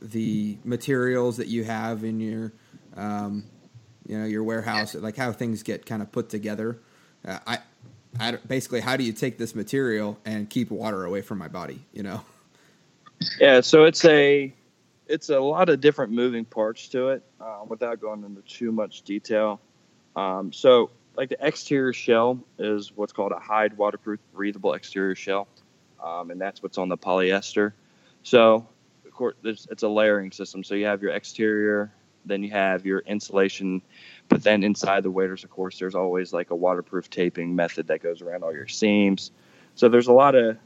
[0.00, 2.52] the materials that you have in your
[2.96, 3.46] um,
[4.06, 6.78] you know your warehouse, like how things get kind of put together.
[7.26, 7.58] Uh, I,
[8.20, 11.84] I basically how do you take this material and keep water away from my body?
[11.92, 12.20] You know.
[13.40, 14.54] Yeah, so it's a
[15.06, 17.22] it's a lot of different moving parts to it.
[17.40, 19.60] Uh, without going into too much detail,
[20.16, 25.48] um, so like the exterior shell is what's called a hide waterproof breathable exterior shell,
[26.02, 27.72] um, and that's what's on the polyester.
[28.22, 28.66] So
[29.04, 30.64] of course, it's a layering system.
[30.64, 31.92] So you have your exterior,
[32.24, 33.82] then you have your insulation,
[34.28, 38.02] but then inside the waders, of course, there's always like a waterproof taping method that
[38.02, 39.30] goes around all your seams.
[39.74, 40.56] So there's a lot of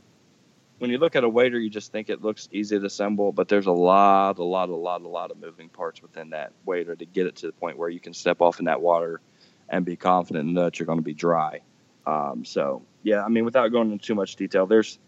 [0.78, 3.48] when you look at a wader, you just think it looks easy to assemble, but
[3.48, 6.94] there's a lot, a lot, a lot, a lot of moving parts within that wader
[6.94, 9.20] to get it to the point where you can step off in that water
[9.68, 11.60] and be confident that you're going to be dry.
[12.06, 14.98] Um, so yeah, I mean, without going into too much detail, there's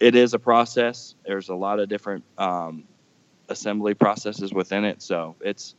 [0.00, 1.14] it is a process.
[1.24, 2.84] There's a lot of different um,
[3.48, 5.74] assembly processes within it, so it's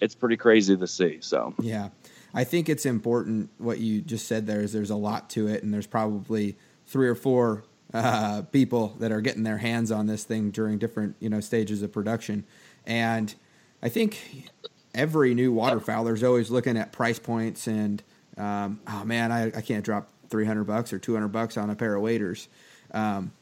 [0.00, 1.18] it's pretty crazy to see.
[1.20, 1.88] So yeah,
[2.34, 4.46] I think it's important what you just said.
[4.46, 7.64] There is there's a lot to it, and there's probably three or four
[7.96, 11.82] uh, people that are getting their hands on this thing during different you know stages
[11.82, 12.44] of production,
[12.86, 13.34] and
[13.82, 14.50] I think
[14.94, 18.02] every new waterfowler is always looking at price points and
[18.36, 21.70] um, oh man, I, I can't drop three hundred bucks or two hundred bucks on
[21.70, 22.48] a pair of waders.
[22.92, 23.32] Um,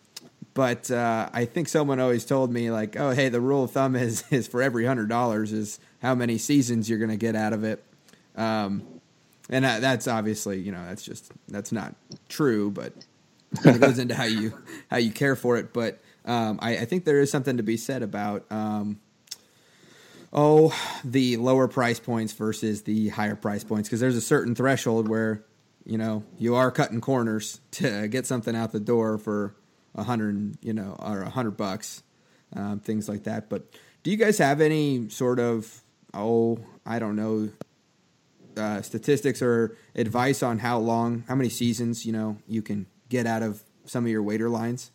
[0.55, 3.97] but uh, I think someone always told me like, oh hey, the rule of thumb
[3.97, 7.53] is is for every hundred dollars is how many seasons you're going to get out
[7.53, 7.83] of it.
[8.37, 8.85] Um,
[9.51, 11.95] and that's obviously you know that's just that's not
[12.29, 12.93] true, but
[13.65, 14.53] it goes into how you
[14.91, 15.73] how you care for it.
[15.73, 19.01] But um, I, I, think there is something to be said about um,
[20.33, 25.09] oh the lower price points versus the higher price points because there's a certain threshold
[25.09, 25.45] where
[25.85, 29.55] you know you are cutting corners to get something out the door for
[29.95, 32.03] a hundred you know or a hundred bucks,
[32.55, 33.49] um, things like that.
[33.49, 33.71] But
[34.03, 37.51] do you guys have any sort of oh I don't know
[38.57, 43.27] uh, statistics or advice on how long, how many seasons you know you can get
[43.27, 44.91] out of some of your wader lines?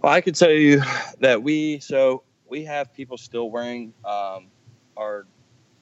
[0.00, 0.82] Well, I could tell you
[1.20, 4.46] that we so we have people still wearing um,
[4.96, 5.26] our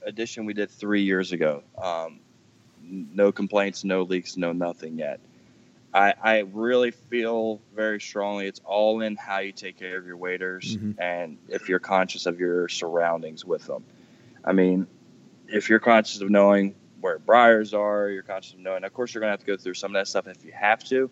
[0.06, 1.62] edition we did three years ago.
[1.80, 2.20] Um,
[2.82, 5.20] no complaints, no leaks, no nothing yet.
[5.92, 10.16] I, I really feel very strongly it's all in how you take care of your
[10.16, 10.98] waders mm-hmm.
[10.98, 13.84] and if you're conscious of your surroundings with them.
[14.42, 14.86] I mean,
[15.48, 18.08] if you're conscious of knowing where briars are.
[18.08, 18.84] You're conscious of knowing.
[18.84, 20.52] Of course, you're going to have to go through some of that stuff if you
[20.52, 21.10] have to.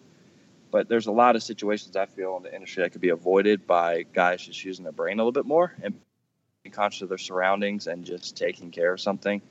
[0.70, 3.66] But there's a lot of situations I feel in the industry that could be avoided
[3.66, 5.94] by guys just using their brain a little bit more and
[6.62, 9.42] being conscious of their surroundings and just taking care of something.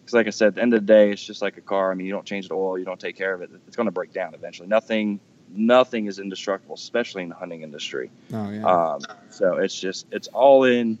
[0.00, 1.90] Because, like I said, at the end of the day, it's just like a car.
[1.90, 3.86] I mean, you don't change the oil, you don't take care of it, it's going
[3.88, 4.68] to break down eventually.
[4.68, 5.18] Nothing,
[5.50, 8.10] nothing is indestructible, especially in the hunting industry.
[8.32, 8.64] Oh yeah.
[8.64, 10.98] Um, so it's just it's all in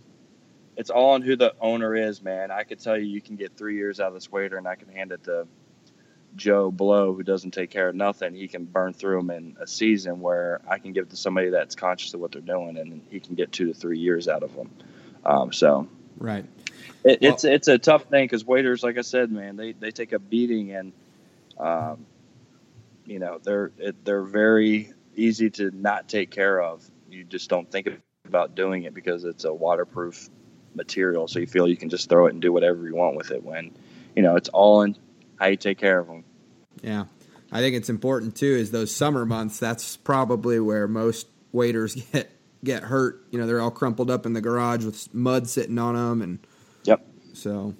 [0.76, 2.50] it's all on who the owner is, man.
[2.50, 4.74] I could tell you, you can get three years out of this wader, and I
[4.74, 5.46] can hand it to
[6.36, 8.34] Joe Blow, who doesn't take care of nothing.
[8.34, 11.50] He can burn through them in a season, where I can give it to somebody
[11.50, 14.42] that's conscious of what they're doing, and he can get two to three years out
[14.42, 14.70] of them.
[15.24, 16.44] Um, so, right,
[17.04, 19.90] it, well, it's it's a tough thing because waders, like I said, man, they they
[19.90, 20.92] take a beating, and
[21.58, 22.04] um,
[23.04, 23.70] you know they're
[24.02, 26.84] they're very easy to not take care of.
[27.08, 27.88] You just don't think
[28.26, 30.28] about doing it because it's a waterproof
[30.74, 33.30] material, so you feel you can just throw it and do whatever you want with
[33.30, 33.42] it.
[33.42, 33.72] When
[34.14, 34.96] you know it's all in
[35.36, 36.24] how you take care of them.
[36.82, 37.04] Yeah,
[37.52, 38.46] I think it's important too.
[38.46, 39.58] Is those summer months?
[39.58, 42.30] That's probably where most waders get
[42.62, 43.24] get hurt.
[43.30, 46.38] You know, they're all crumpled up in the garage with mud sitting on them, and
[46.84, 47.06] yep.
[47.32, 47.74] So, all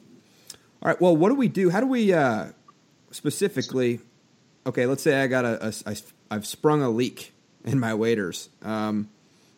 [0.82, 1.00] right.
[1.00, 1.70] Well, what do we do?
[1.70, 2.48] How do we uh,
[3.10, 4.00] specifically?
[4.66, 5.96] Okay, let's say I got a, a I,
[6.30, 7.32] I've sprung a leak
[7.64, 8.48] in my waders.
[8.62, 9.10] Um,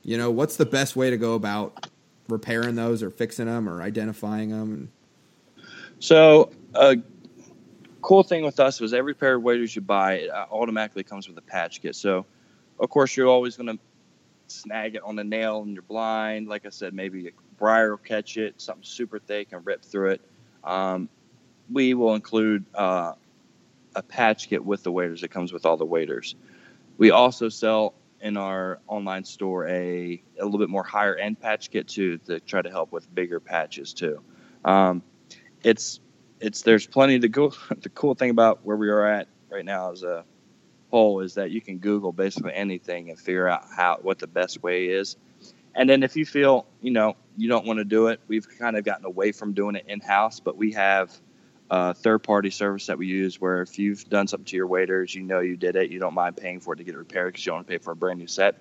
[0.03, 1.89] you know, what's the best way to go about
[2.29, 4.91] repairing those or fixing them or identifying them?
[5.99, 6.97] So, a
[8.03, 11.29] cool thing with us was every pair of waders you buy it uh, automatically comes
[11.29, 11.97] with a patch kit.
[11.97, 12.27] So,
[12.79, 13.79] of course, you're always going to
[14.49, 16.49] snag it on a nail in your blind.
[16.49, 20.11] Like I said, maybe a briar will catch it, something super thick and rip through
[20.11, 20.21] it.
[20.63, 21.09] Um,
[21.71, 23.15] we will include uh,
[23.95, 25.23] a patch kit with the waders.
[25.23, 26.35] It comes with all the waders.
[26.99, 31.71] We also sell in our online store a, a little bit more higher end patch
[31.71, 34.21] kit too to try to help with bigger patches too.
[34.65, 35.03] Um,
[35.63, 36.01] it's
[36.41, 37.53] it's there's plenty to go.
[37.81, 40.25] The cool thing about where we are at right now as a
[40.91, 44.63] whole is that you can Google basically anything and figure out how what the best
[44.63, 45.17] way is.
[45.75, 48.77] And then if you feel you know you don't want to do it, we've kind
[48.77, 51.13] of gotten away from doing it in house, but we have
[51.71, 55.15] a third party service that we use where if you've done something to your waders,
[55.15, 57.45] you know you did it, you don't mind paying for it to get repaired because
[57.45, 58.57] you don't want to pay for a brand new set.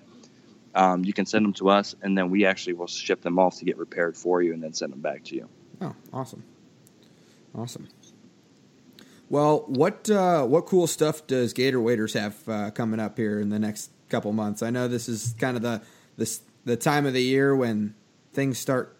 [0.74, 3.58] Um, you can send them to us, and then we actually will ship them off
[3.58, 5.48] to get repaired for you, and then send them back to you.
[5.80, 6.42] Oh, awesome,
[7.54, 7.88] awesome.
[9.28, 13.48] Well, what uh, what cool stuff does Gator Waders have uh, coming up here in
[13.48, 14.62] the next couple months?
[14.62, 15.82] I know this is kind of the
[16.16, 17.94] this the time of the year when
[18.34, 18.96] things start,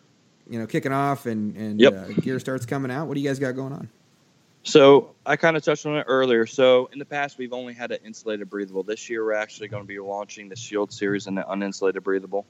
[0.48, 1.94] you know, kicking off and and Yep.
[1.94, 3.06] uh, gear starts coming out.
[3.06, 3.88] What do you guys got going on?
[4.66, 6.44] So I kind of touched on it earlier.
[6.44, 8.82] So in the past, we've only had an insulated breathable.
[8.82, 12.44] This year, we're actually going to be launching the Shield series and the uninsulated breathable.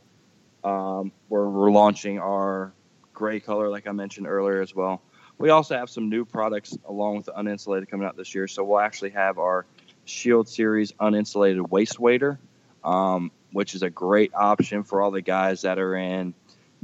[0.64, 2.72] Um, where we're launching our
[3.12, 5.02] gray color, like I mentioned earlier, as well.
[5.36, 8.48] We also have some new products along with the uninsulated coming out this year.
[8.48, 9.66] So we'll actually have our
[10.06, 12.38] Shield series uninsulated waist wader,
[12.82, 16.32] um, which is a great option for all the guys that are in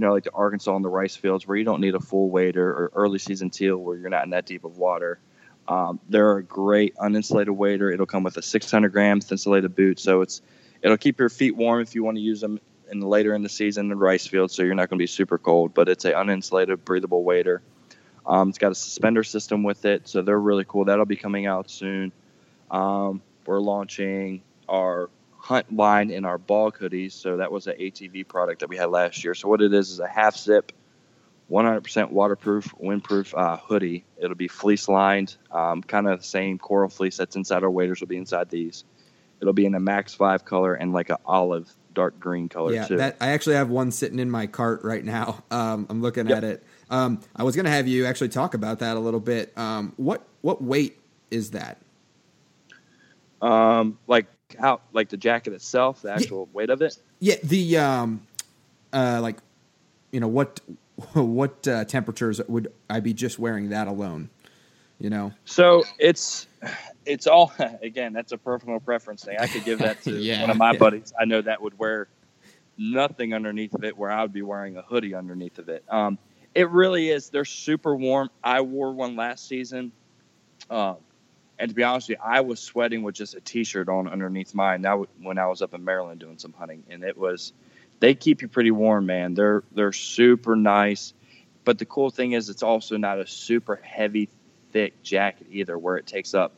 [0.03, 2.69] know, like the Arkansas and the rice fields where you don't need a full wader
[2.69, 5.19] or early season teal where you're not in that deep of water.
[5.69, 7.91] Um, they're a great uninsulated wader.
[7.91, 10.43] It'll come with a 600 grams insulated boot, so it's
[10.83, 13.49] it'll keep your feet warm if you want to use them in later in the
[13.49, 15.73] season in rice fields, so you're not going to be super cold.
[15.73, 17.63] But it's a uninsulated, breathable wader.
[18.27, 20.85] Um, it's got a suspender system with it, so they're really cool.
[20.85, 22.13] That'll be coming out soon.
[22.71, 25.11] Um, we're launching our
[25.43, 27.13] hunt line in our bog hoodies.
[27.13, 29.35] So that was an ATV product that we had last year.
[29.35, 30.71] So what it is is a half zip,
[31.51, 34.05] 100% waterproof, windproof uh, hoodie.
[34.17, 38.01] It'll be fleece lined, um, kind of the same coral fleece that's inside our waders
[38.01, 38.85] will be inside these.
[39.41, 42.87] It'll be in a max five color and like an olive dark green color yeah,
[42.87, 42.97] too.
[42.99, 45.43] that I actually have one sitting in my cart right now.
[45.53, 46.39] Um, I'm looking Yep.
[46.39, 46.63] at it.
[46.89, 49.57] Um, I was going to have you actually talk about that a little bit.
[49.59, 50.99] Um, what what weight
[51.31, 51.79] is that?
[53.43, 54.27] um, like
[54.59, 56.97] how like the jacket itself, the actual weight of it.
[57.21, 58.27] Yeah, the um,
[58.93, 59.37] uh, like,
[60.11, 60.61] you know what
[61.15, 64.31] what uh, temperatures would I be just wearing that alone?
[64.99, 66.47] You know, So it's
[67.05, 68.13] it's all again.
[68.13, 69.37] That's a personal preference thing.
[69.39, 70.79] I could give that to Yeah, one of my yeah.
[70.79, 71.13] buddies.
[71.19, 72.09] I know that would wear
[72.79, 75.85] nothing underneath of it, where I would be wearing a hoodie underneath of it.
[75.89, 76.19] Um,
[76.55, 77.31] it really is.
[77.31, 78.31] They're super warm.
[78.45, 79.93] I wore one last season,
[80.71, 80.97] um,
[81.63, 84.53] and to be honest with you, I was sweating with just a t-shirt on underneath
[84.53, 84.83] mine.
[84.83, 87.53] That when I was up in Maryland doing some hunting, and it was.
[88.01, 89.35] They keep you pretty warm, man.
[89.35, 91.15] They're they're super nice.
[91.65, 94.29] But the cool thing is, it's also not a super heavy,
[94.73, 96.53] thick jacket either, where it takes up.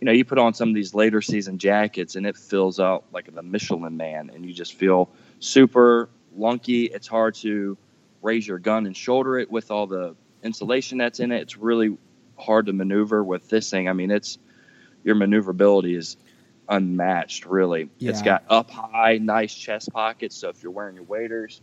[0.00, 3.04] You know, you put on some of these later season jackets, and it fills out
[3.12, 6.86] like the Michelin Man, and you just feel super lunky.
[6.86, 7.78] It's hard to
[8.22, 11.42] raise your gun and shoulder it with all the insulation that's in it.
[11.42, 11.96] It's really
[12.36, 13.88] hard to maneuver with this thing.
[13.88, 14.36] I mean, it's
[15.08, 16.18] your maneuverability is
[16.68, 17.88] unmatched, really.
[17.98, 20.36] it's got up high, nice chest pockets.
[20.36, 21.62] So if you're wearing your waders,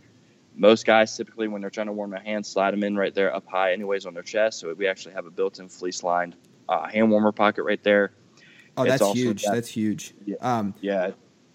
[0.56, 3.34] most guys typically when they're trying to warm their hands, slide them in right there
[3.34, 4.60] up high, anyways, on their chest.
[4.60, 6.36] So we actually have a built-in fleece-lined
[6.68, 8.14] uh, hand warmer pocket right there.
[8.78, 9.44] oh, It's that's also huge.
[9.44, 10.16] got- that's huge.
[10.26, 10.38] Yeah.
[10.42, 11.12] Um, Yeah,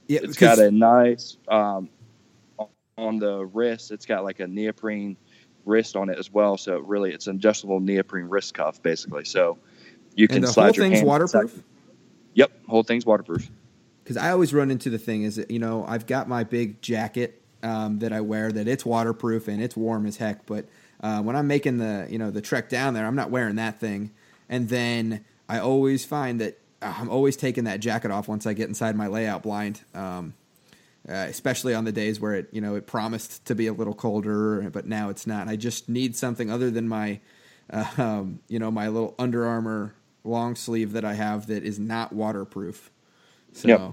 [0.07, 1.89] yeah, it's got a nice um,
[2.97, 3.91] on the wrist.
[3.91, 5.17] It's got like a neoprene
[5.65, 6.57] wrist on it as well.
[6.57, 9.25] So really, it's an adjustable neoprene wrist cuff, basically.
[9.25, 9.59] So
[10.15, 11.53] you can and the slide whole your thing's waterproof.
[11.53, 11.65] inside-
[12.35, 13.51] Yep, whole thing's waterproof.
[14.03, 16.81] because I always run into the thing is that you know I've got my big
[16.83, 20.67] jacket um, that I wear that it's waterproof and it's warm as heck, but
[21.03, 23.81] uh, when I'm making the you know the trek down there, I'm not wearing that
[23.81, 24.11] thing,
[24.49, 28.53] and then I always find that uh, I'm always taking that jacket off once I
[28.53, 29.81] get inside my layout blind.
[29.95, 30.35] Um,
[31.09, 33.95] uh, especially on the days where it you know it promised to be a little
[33.95, 35.49] colder, but now it's not.
[35.49, 37.21] I just need something other than my
[37.73, 39.95] uh, um, you know my little Under Armour
[40.25, 42.91] long sleeve that I have that is not waterproof.
[43.53, 43.93] So Yep.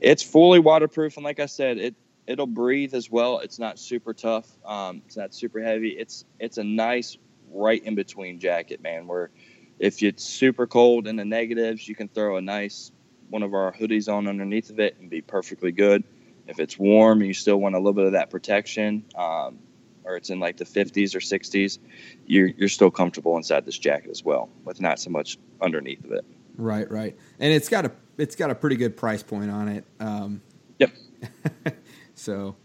[0.00, 1.94] It's fully waterproof, and like I said, it
[2.26, 3.38] it'll breathe as well.
[3.38, 4.48] It's not super tough.
[4.64, 5.90] Um, it's not super heavy.
[5.90, 7.16] It's it's a nice
[7.50, 9.06] right in between jacket, man.
[9.06, 9.30] Where
[9.78, 12.92] if it's super cold in the negatives, you can throw a nice
[13.30, 16.04] one of our hoodies on underneath of it and be perfectly good.
[16.46, 19.60] If it's warm and you still want a little bit of that protection, um,
[20.04, 21.78] or it's in like the 50s or 60s,
[22.26, 26.12] you're you're still comfortable inside this jacket as well, with not so much underneath of
[26.12, 26.24] it.
[26.56, 29.84] Right, right, and it's got a it's got a pretty good price point on it.
[30.00, 30.42] Um,
[30.78, 30.90] Yep.
[32.14, 32.56] So,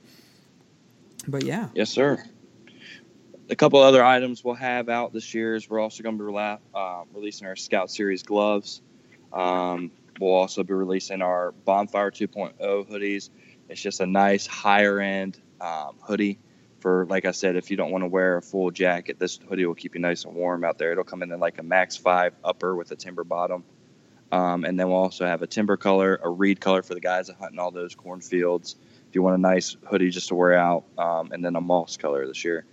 [1.28, 2.24] but yeah, Yes, sir.
[3.50, 6.30] A couple other items we'll have out this year is we're also going to be
[6.30, 8.82] rela- uh, releasing our Scout Series gloves.
[9.32, 13.30] Um, we'll also be releasing our Bonfire 2.0 hoodies.
[13.70, 16.40] It's just a nice higher end um, hoodie
[16.80, 19.66] for, like I said, if you don't want to wear a full jacket, this hoodie
[19.66, 20.92] will keep you nice and warm out there.
[20.92, 23.64] It'll come in like a Max 5 upper with a timber bottom.
[24.32, 27.28] Um, and then we'll also have a timber color, a reed color for the guys
[27.28, 28.76] that hunt in all those cornfields.
[29.10, 31.98] If you want a nice hoodie just to wear out, um, and then a moss
[31.98, 32.66] color this year.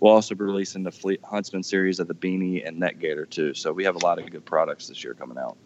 [0.00, 3.54] We'll also be releasing the Fleet Huntsman series of the beanie and neck gaiter too.
[3.54, 5.56] So we have a lot of good products this year coming out.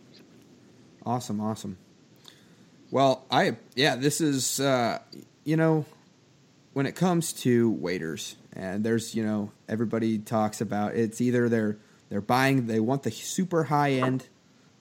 [1.04, 1.78] awesome, awesome.
[2.90, 4.98] Well, I yeah, this is uh,
[5.44, 5.86] you know
[6.76, 11.78] when it comes to waders, and there's you know everybody talks about it's either they're
[12.10, 14.28] they're buying they want the super high end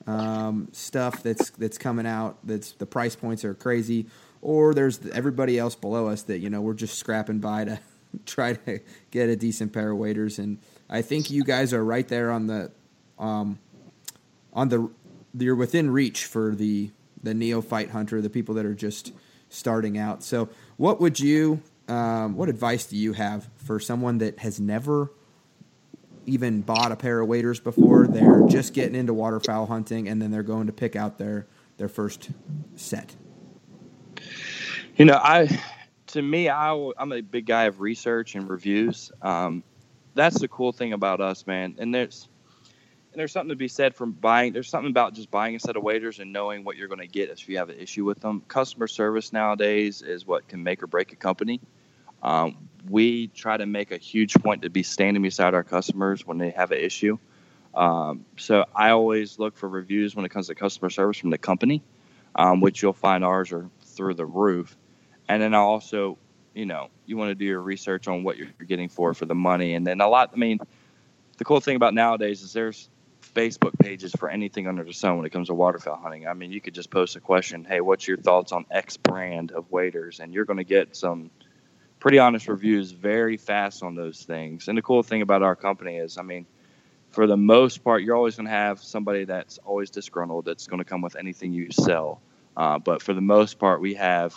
[0.06, 4.08] um, stuff that's that's coming out that's the price points are crazy,
[4.42, 7.80] or there's everybody else below us that you know we're just scrapping by to
[8.26, 10.58] try to get a decent pair of waders, and
[10.90, 12.74] I think you guys are right there on the
[13.18, 13.58] um,
[14.52, 14.92] on the
[15.40, 16.92] you're within reach for the
[17.24, 19.14] the neophyte hunter, the people that are just
[19.48, 20.24] starting out.
[20.24, 25.12] So, what would you, um, what advice do you have for someone that has never
[26.26, 28.08] even bought a pair of waders before?
[28.08, 31.90] They're just getting into waterfowl hunting, and then they're going to pick out their their
[31.90, 32.30] first
[32.76, 33.16] set.
[34.96, 35.62] You know, I
[36.08, 39.12] to me, I, am a big guy of research and reviews.
[39.22, 39.64] Um,
[40.14, 41.76] that's the cool thing about us, man.
[41.78, 42.30] And there's
[43.12, 44.52] and there's something to be said from buying.
[44.52, 47.08] There's something about just buying a set of waders and knowing what you're going to
[47.08, 48.42] get if you have an issue with them.
[48.48, 51.62] Customer service nowadays is what can make or break a company.
[52.26, 56.40] Um, we try to make a huge point to be standing beside our customers when
[56.40, 57.20] they have an issue.
[57.76, 61.38] Um, so I always look for reviews when it comes to customer service from the
[61.38, 61.84] company,
[62.36, 64.76] um, which you'll find ours are through the roof.
[65.30, 66.18] And then I also,
[66.56, 69.36] you know, you want to do your research on what you're getting for for the
[69.36, 69.76] money.
[69.76, 70.32] And then a lot.
[70.34, 70.60] I mean,
[71.38, 72.90] the cool thing about nowadays is there's
[73.36, 76.28] Facebook pages for anything under the sun when it comes to waterfowl hunting.
[76.28, 79.52] I mean, you could just post a question, "Hey, what's your thoughts on X brand
[79.52, 81.30] of waders?" and you're going to get some
[82.06, 84.68] pretty honest reviews very fast on those things.
[84.68, 86.46] And the cool thing about our company is, I mean,
[87.10, 90.78] for the most part, you're always going to have somebody that's always disgruntled that's going
[90.78, 92.22] to come with anything you sell.
[92.56, 94.36] Uh, but for the most part, we have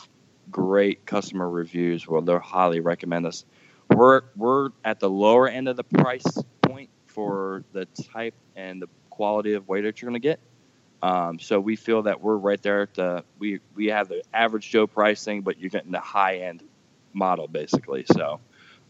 [0.51, 3.45] great customer reviews where they'll highly recommend us.
[3.91, 8.89] We're we're at the lower end of the price point for the type and the
[9.11, 10.41] quality of weight that you're going to get.
[11.03, 14.71] Um, so we feel that we're right there at the we we have the average
[14.71, 16.63] Joe pricing, but you're getting the high end
[17.13, 18.05] model basically.
[18.13, 18.41] So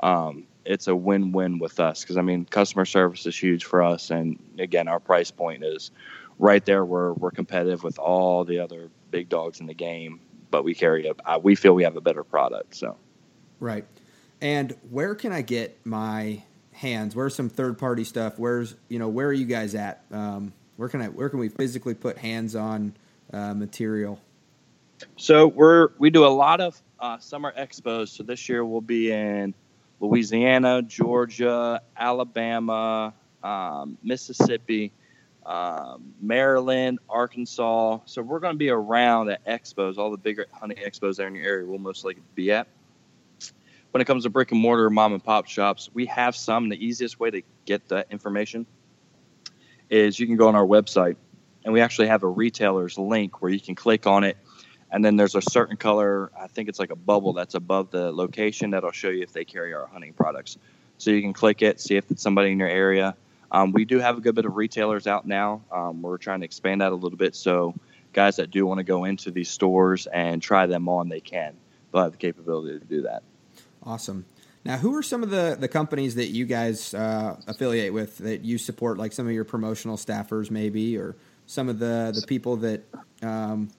[0.00, 3.82] um, it's a win win with us because I mean customer service is huge for
[3.82, 5.90] us, and again our price point is
[6.38, 10.64] right there where we're competitive with all the other big dogs in the game, but
[10.64, 12.74] we carry a uh, we feel we have a better product.
[12.76, 12.96] So
[13.60, 13.84] Right.
[14.40, 16.42] And where can I get my
[16.72, 17.16] hands?
[17.16, 18.38] Where's some third party stuff?
[18.38, 20.04] Where's you know where are you guys at?
[20.12, 22.94] Um, where can I where can we physically put hands on
[23.32, 24.20] uh, material?
[25.16, 28.08] So we're we do a lot of uh, summer expos.
[28.08, 29.54] So this year we'll be in
[30.00, 34.92] Louisiana, Georgia, Alabama, um, Mississippi,
[35.44, 38.00] um, Maryland, Arkansas.
[38.04, 41.34] So we're going to be around at expos, all the bigger hunting expos there in
[41.34, 41.66] your area.
[41.66, 42.68] We'll most likely be at.
[43.90, 46.68] When it comes to brick and mortar mom and pop shops, we have some.
[46.68, 48.66] The easiest way to get that information
[49.88, 51.16] is you can go on our website,
[51.64, 54.36] and we actually have a retailer's link where you can click on it
[54.90, 58.10] and then there's a certain color i think it's like a bubble that's above the
[58.12, 60.56] location that'll show you if they carry our hunting products.
[60.98, 63.14] So you can click it see if it's somebody in your area.
[63.50, 65.62] Um, we do have a good bit of retailers out now.
[65.72, 67.34] Um, we're trying to expand that a little bit.
[67.34, 67.74] So
[68.12, 71.54] guys that do want to go into these stores and try them on they can
[71.92, 73.22] they'll have the capability to do that.
[73.82, 74.26] Awesome.
[74.64, 78.44] Now, who are some of the, the companies that you guys uh, affiliate with that
[78.44, 81.16] you support, like some of your promotional staffers, maybe, or
[81.46, 82.82] some of the, the people that
[83.22, 83.70] um,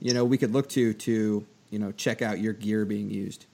[0.00, 3.46] you know we could look to to you know check out your gear being used?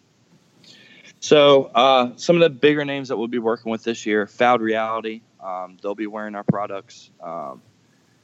[1.20, 4.60] So uh, some of the bigger names that we'll be working with this year, Fowled
[4.60, 7.10] Reality, um, they'll be wearing our products.
[7.22, 7.62] Um,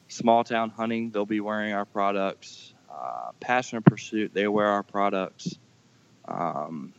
[0.09, 2.75] Small Town Hunting, they'll be wearing our products.
[2.91, 5.57] Uh, Passion and Pursuit, they wear our products.
[6.27, 6.93] Um,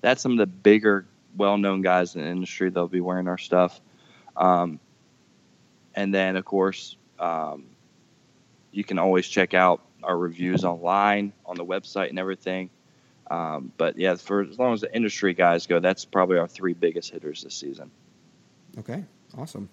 [0.00, 2.68] that's some of the bigger, well-known guys in the industry.
[2.68, 3.80] They'll be wearing our stuff.
[4.36, 4.80] Um,
[5.94, 7.64] and then, of course, um,
[8.72, 12.70] you can always check out our reviews online on the website and everything.
[13.30, 16.74] Um, but yeah, for as long as the industry guys go, that's probably our three
[16.74, 17.90] biggest hitters this season.
[18.78, 19.04] Okay,
[19.36, 19.68] awesome.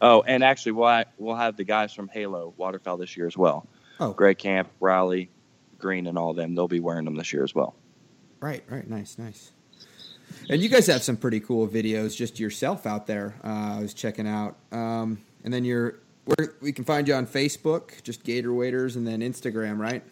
[0.00, 3.66] Oh, and actually, we'll, we'll have the guys from Halo Waterfowl this year as well.
[4.00, 5.30] Oh, Greg Camp, Riley,
[5.78, 7.74] Green and all of them, they'll be wearing them this year as well.
[8.40, 9.52] Right, right, nice, nice.
[10.48, 13.34] And you guys have some pretty cool videos just yourself out there.
[13.44, 17.26] Uh, I was checking out, um, and then you're where we can find you on
[17.26, 20.02] Facebook, just Gator Waders, and then Instagram, right?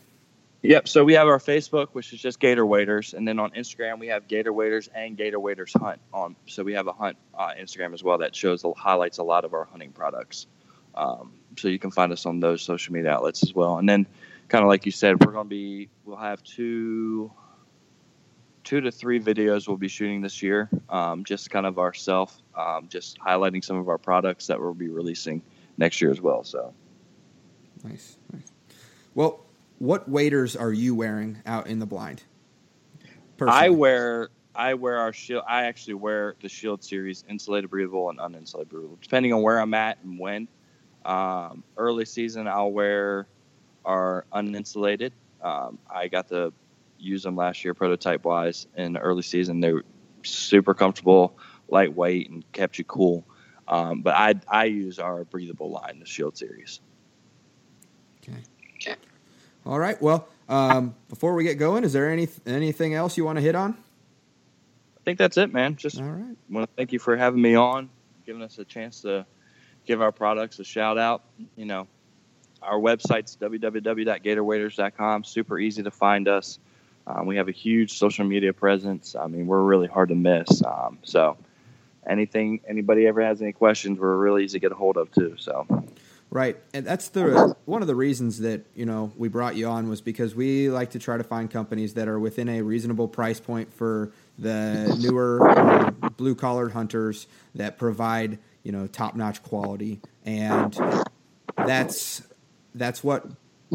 [0.62, 0.88] Yep.
[0.88, 4.08] So we have our Facebook, which is just Gator Waders, and then on Instagram we
[4.08, 6.36] have Gator Waders and Gator Waders Hunt on.
[6.46, 9.54] So we have a hunt uh, Instagram as well that shows highlights a lot of
[9.54, 10.46] our hunting products.
[10.94, 13.78] Um, so you can find us on those social media outlets as well.
[13.78, 14.06] And then,
[14.48, 17.32] kind of like you said, we're going to be we'll have two
[18.64, 22.86] two to three videos we'll be shooting this year, um, just kind of ourself, um,
[22.88, 25.40] just highlighting some of our products that we'll be releasing
[25.80, 26.44] next year as well.
[26.44, 26.72] So
[27.82, 28.52] nice, nice.
[29.14, 29.44] Well,
[29.78, 32.22] what waders are you wearing out in the blind?
[33.36, 33.66] Personally?
[33.66, 35.42] I wear I wear our shield.
[35.48, 39.74] I actually wear the Shield series, insulated breathable and uninsulated breathable, depending on where I'm
[39.74, 40.48] at and when.
[41.04, 43.26] Um, early season, I'll wear
[43.84, 45.12] our uninsulated.
[45.40, 46.52] Um, I got to
[46.98, 49.60] use them last year, prototype wise, in early season.
[49.60, 49.82] They're
[50.22, 53.24] super comfortable, lightweight, and kept you cool.
[53.70, 56.80] Um, but I I use our breathable line, the Shield series.
[58.22, 58.38] Okay.
[58.74, 58.96] Okay.
[59.64, 60.00] All right.
[60.02, 63.54] Well, um, before we get going, is there any anything else you want to hit
[63.54, 63.76] on?
[64.98, 65.76] I think that's it, man.
[65.76, 66.36] Just All right.
[66.50, 67.88] want to thank you for having me on,
[68.26, 69.24] giving us a chance to
[69.86, 71.22] give our products a shout out.
[71.56, 71.86] You know,
[72.60, 75.24] our website's www.gatorwaders.com.
[75.24, 76.58] Super easy to find us.
[77.06, 79.14] Um, we have a huge social media presence.
[79.14, 80.62] I mean, we're really hard to miss.
[80.62, 81.38] Um, so,
[82.08, 85.36] anything, anybody ever has any questions, we're really easy to get a hold of too.
[85.38, 85.66] So,
[86.32, 89.88] Right, and that's the one of the reasons that you know we brought you on
[89.88, 93.40] was because we like to try to find companies that are within a reasonable price
[93.40, 97.26] point for the newer uh, blue collared hunters
[97.56, 100.78] that provide you know top notch quality, and
[101.56, 102.22] that's
[102.76, 103.26] that's what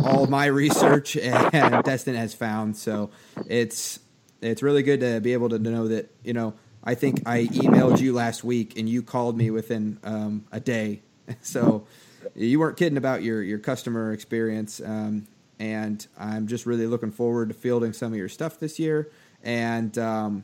[0.01, 2.78] all my research and Destin has found.
[2.78, 3.09] So
[3.47, 3.99] it's
[4.41, 6.53] it's really good to be able to know that you know
[6.86, 11.01] I think I emailed you last week and you called me within um, a day.
[11.41, 11.88] So
[12.36, 14.79] you weren't kidding about your your customer experience.
[14.79, 15.27] Um,
[15.59, 19.09] and I'm just really looking forward to fielding some of your stuff this year,
[19.43, 20.43] and um,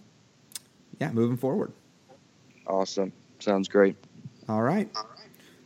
[0.99, 1.71] yeah, moving forward.
[2.65, 3.95] Awesome, sounds great.
[4.47, 4.89] All right.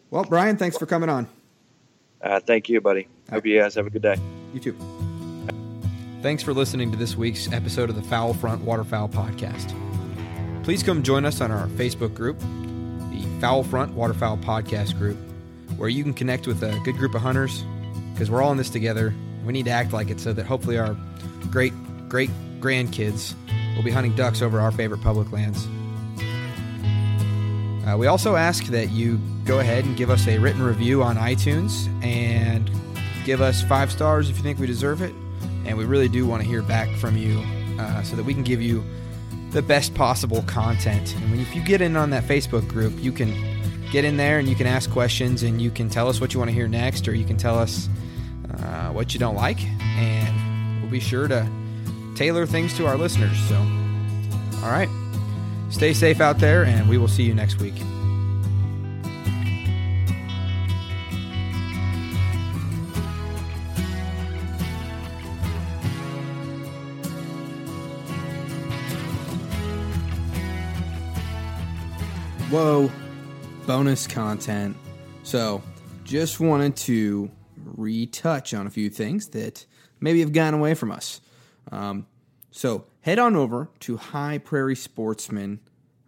[0.10, 1.28] Well, Brian, thanks for coming on.
[2.22, 3.08] Uh, thank you, buddy.
[3.30, 4.16] Hope you guys have a good day.
[4.54, 4.76] You too.
[6.22, 9.76] Thanks for listening to this week's episode of the Foul Front Waterfowl Podcast.
[10.66, 15.16] Please come join us on our Facebook group, the Fowl Front Waterfowl Podcast group
[15.78, 17.64] where you can connect with a good group of hunters
[18.14, 19.14] because we're all in this together.
[19.46, 20.98] We need to act like it so that hopefully our
[21.52, 21.72] great
[22.10, 23.36] great grandkids
[23.76, 25.68] will be hunting ducks over our favorite public lands.
[27.88, 31.16] Uh, we also ask that you go ahead and give us a written review on
[31.16, 32.72] iTunes and
[33.24, 35.14] give us five stars if you think we deserve it.
[35.66, 37.44] And we really do want to hear back from you
[37.80, 38.84] uh, so that we can give you
[39.56, 41.16] the best possible content.
[41.16, 43.34] And if you get in on that Facebook group, you can
[43.90, 46.40] get in there and you can ask questions and you can tell us what you
[46.40, 47.88] want to hear next or you can tell us
[48.60, 49.64] uh, what you don't like.
[49.98, 51.50] And we'll be sure to
[52.16, 53.38] tailor things to our listeners.
[53.48, 53.56] So,
[54.62, 54.90] all right.
[55.70, 57.74] Stay safe out there, and we will see you next week.
[72.56, 72.90] Whoa
[73.68, 74.78] bonus content.
[75.24, 75.62] So,
[76.06, 79.66] just wanted to retouch on a few things that
[80.00, 81.20] maybe have gone away from us.
[81.70, 82.08] Um,
[82.52, 85.60] so, head on over to High Prairie Sportsman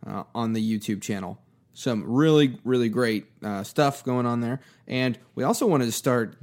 [0.09, 1.37] uh, on the YouTube channel.
[1.73, 4.61] Some really, really great uh, stuff going on there.
[4.87, 6.37] And we also wanted to start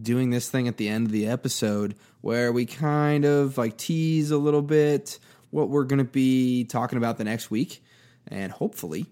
[0.00, 4.30] doing this thing at the end of the episode where we kind of like tease
[4.30, 5.18] a little bit
[5.50, 7.82] what we're going to be talking about the next week.
[8.28, 9.06] And hopefully,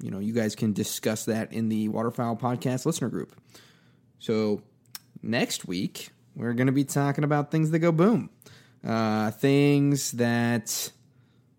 [0.00, 3.34] you know, you guys can discuss that in the Waterfowl Podcast listener group.
[4.18, 4.62] So
[5.22, 8.30] next week, we're going to be talking about things that go boom.
[8.86, 10.92] Uh, things that,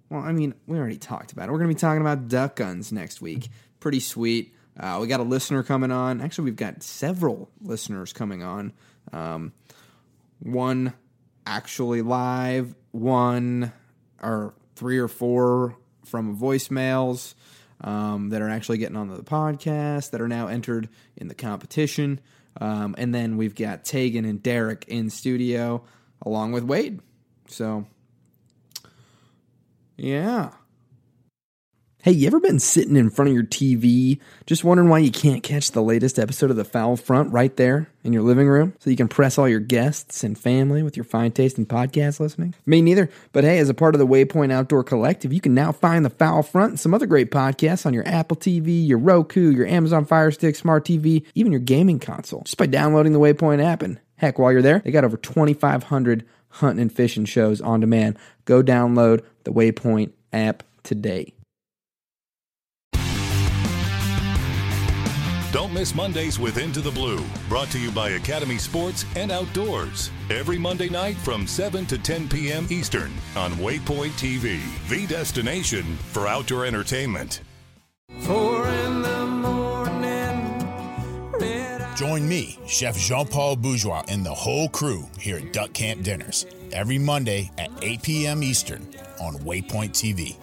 [0.09, 1.51] well, I mean, we already talked about it.
[1.51, 3.49] We're going to be talking about duck guns next week.
[3.79, 4.53] Pretty sweet.
[4.79, 6.21] Uh, we got a listener coming on.
[6.21, 8.71] Actually, we've got several listeners coming on.
[9.11, 9.53] Um,
[10.39, 10.93] one
[11.45, 13.73] actually live, one
[14.21, 15.75] or three or four
[16.05, 17.33] from voicemails
[17.81, 22.19] um, that are actually getting on the podcast that are now entered in the competition.
[22.59, 25.83] Um, and then we've got Tegan and Derek in studio
[26.25, 27.01] along with Wade.
[27.47, 27.85] So,
[29.95, 30.51] yeah.
[32.07, 35.43] Hey, you ever been sitting in front of your TV just wondering why you can't
[35.43, 38.89] catch the latest episode of The Foul Front right there in your living room so
[38.89, 42.55] you can press all your guests and family with your fine taste in podcast listening?
[42.65, 43.09] Me neither.
[43.33, 46.09] But hey, as a part of the Waypoint Outdoor Collective, you can now find The
[46.09, 50.05] Foul Front and some other great podcasts on your Apple TV, your Roku, your Amazon
[50.05, 53.81] Fire Stick, Smart TV, even your gaming console just by downloading the Waypoint app.
[53.81, 58.17] And heck, while you're there, they got over 2,500 hunting and fishing shows on demand.
[58.45, 61.33] Go download the Waypoint app today.
[65.57, 70.11] Don't miss Mondays with Into the Blue, brought to you by Academy Sports and Outdoors.
[70.29, 72.67] Every Monday night from 7 to 10 p.m.
[72.69, 77.41] Eastern on Waypoint TV, the destination for outdoor entertainment.
[78.19, 80.63] Four in the morning.
[81.95, 86.45] Join me, Chef Jean Paul Bourgeois, and the whole crew here at Duck Camp Dinners
[86.71, 88.43] every Monday at 8 p.m.
[88.43, 88.87] Eastern
[89.19, 90.35] on Waypoint TV.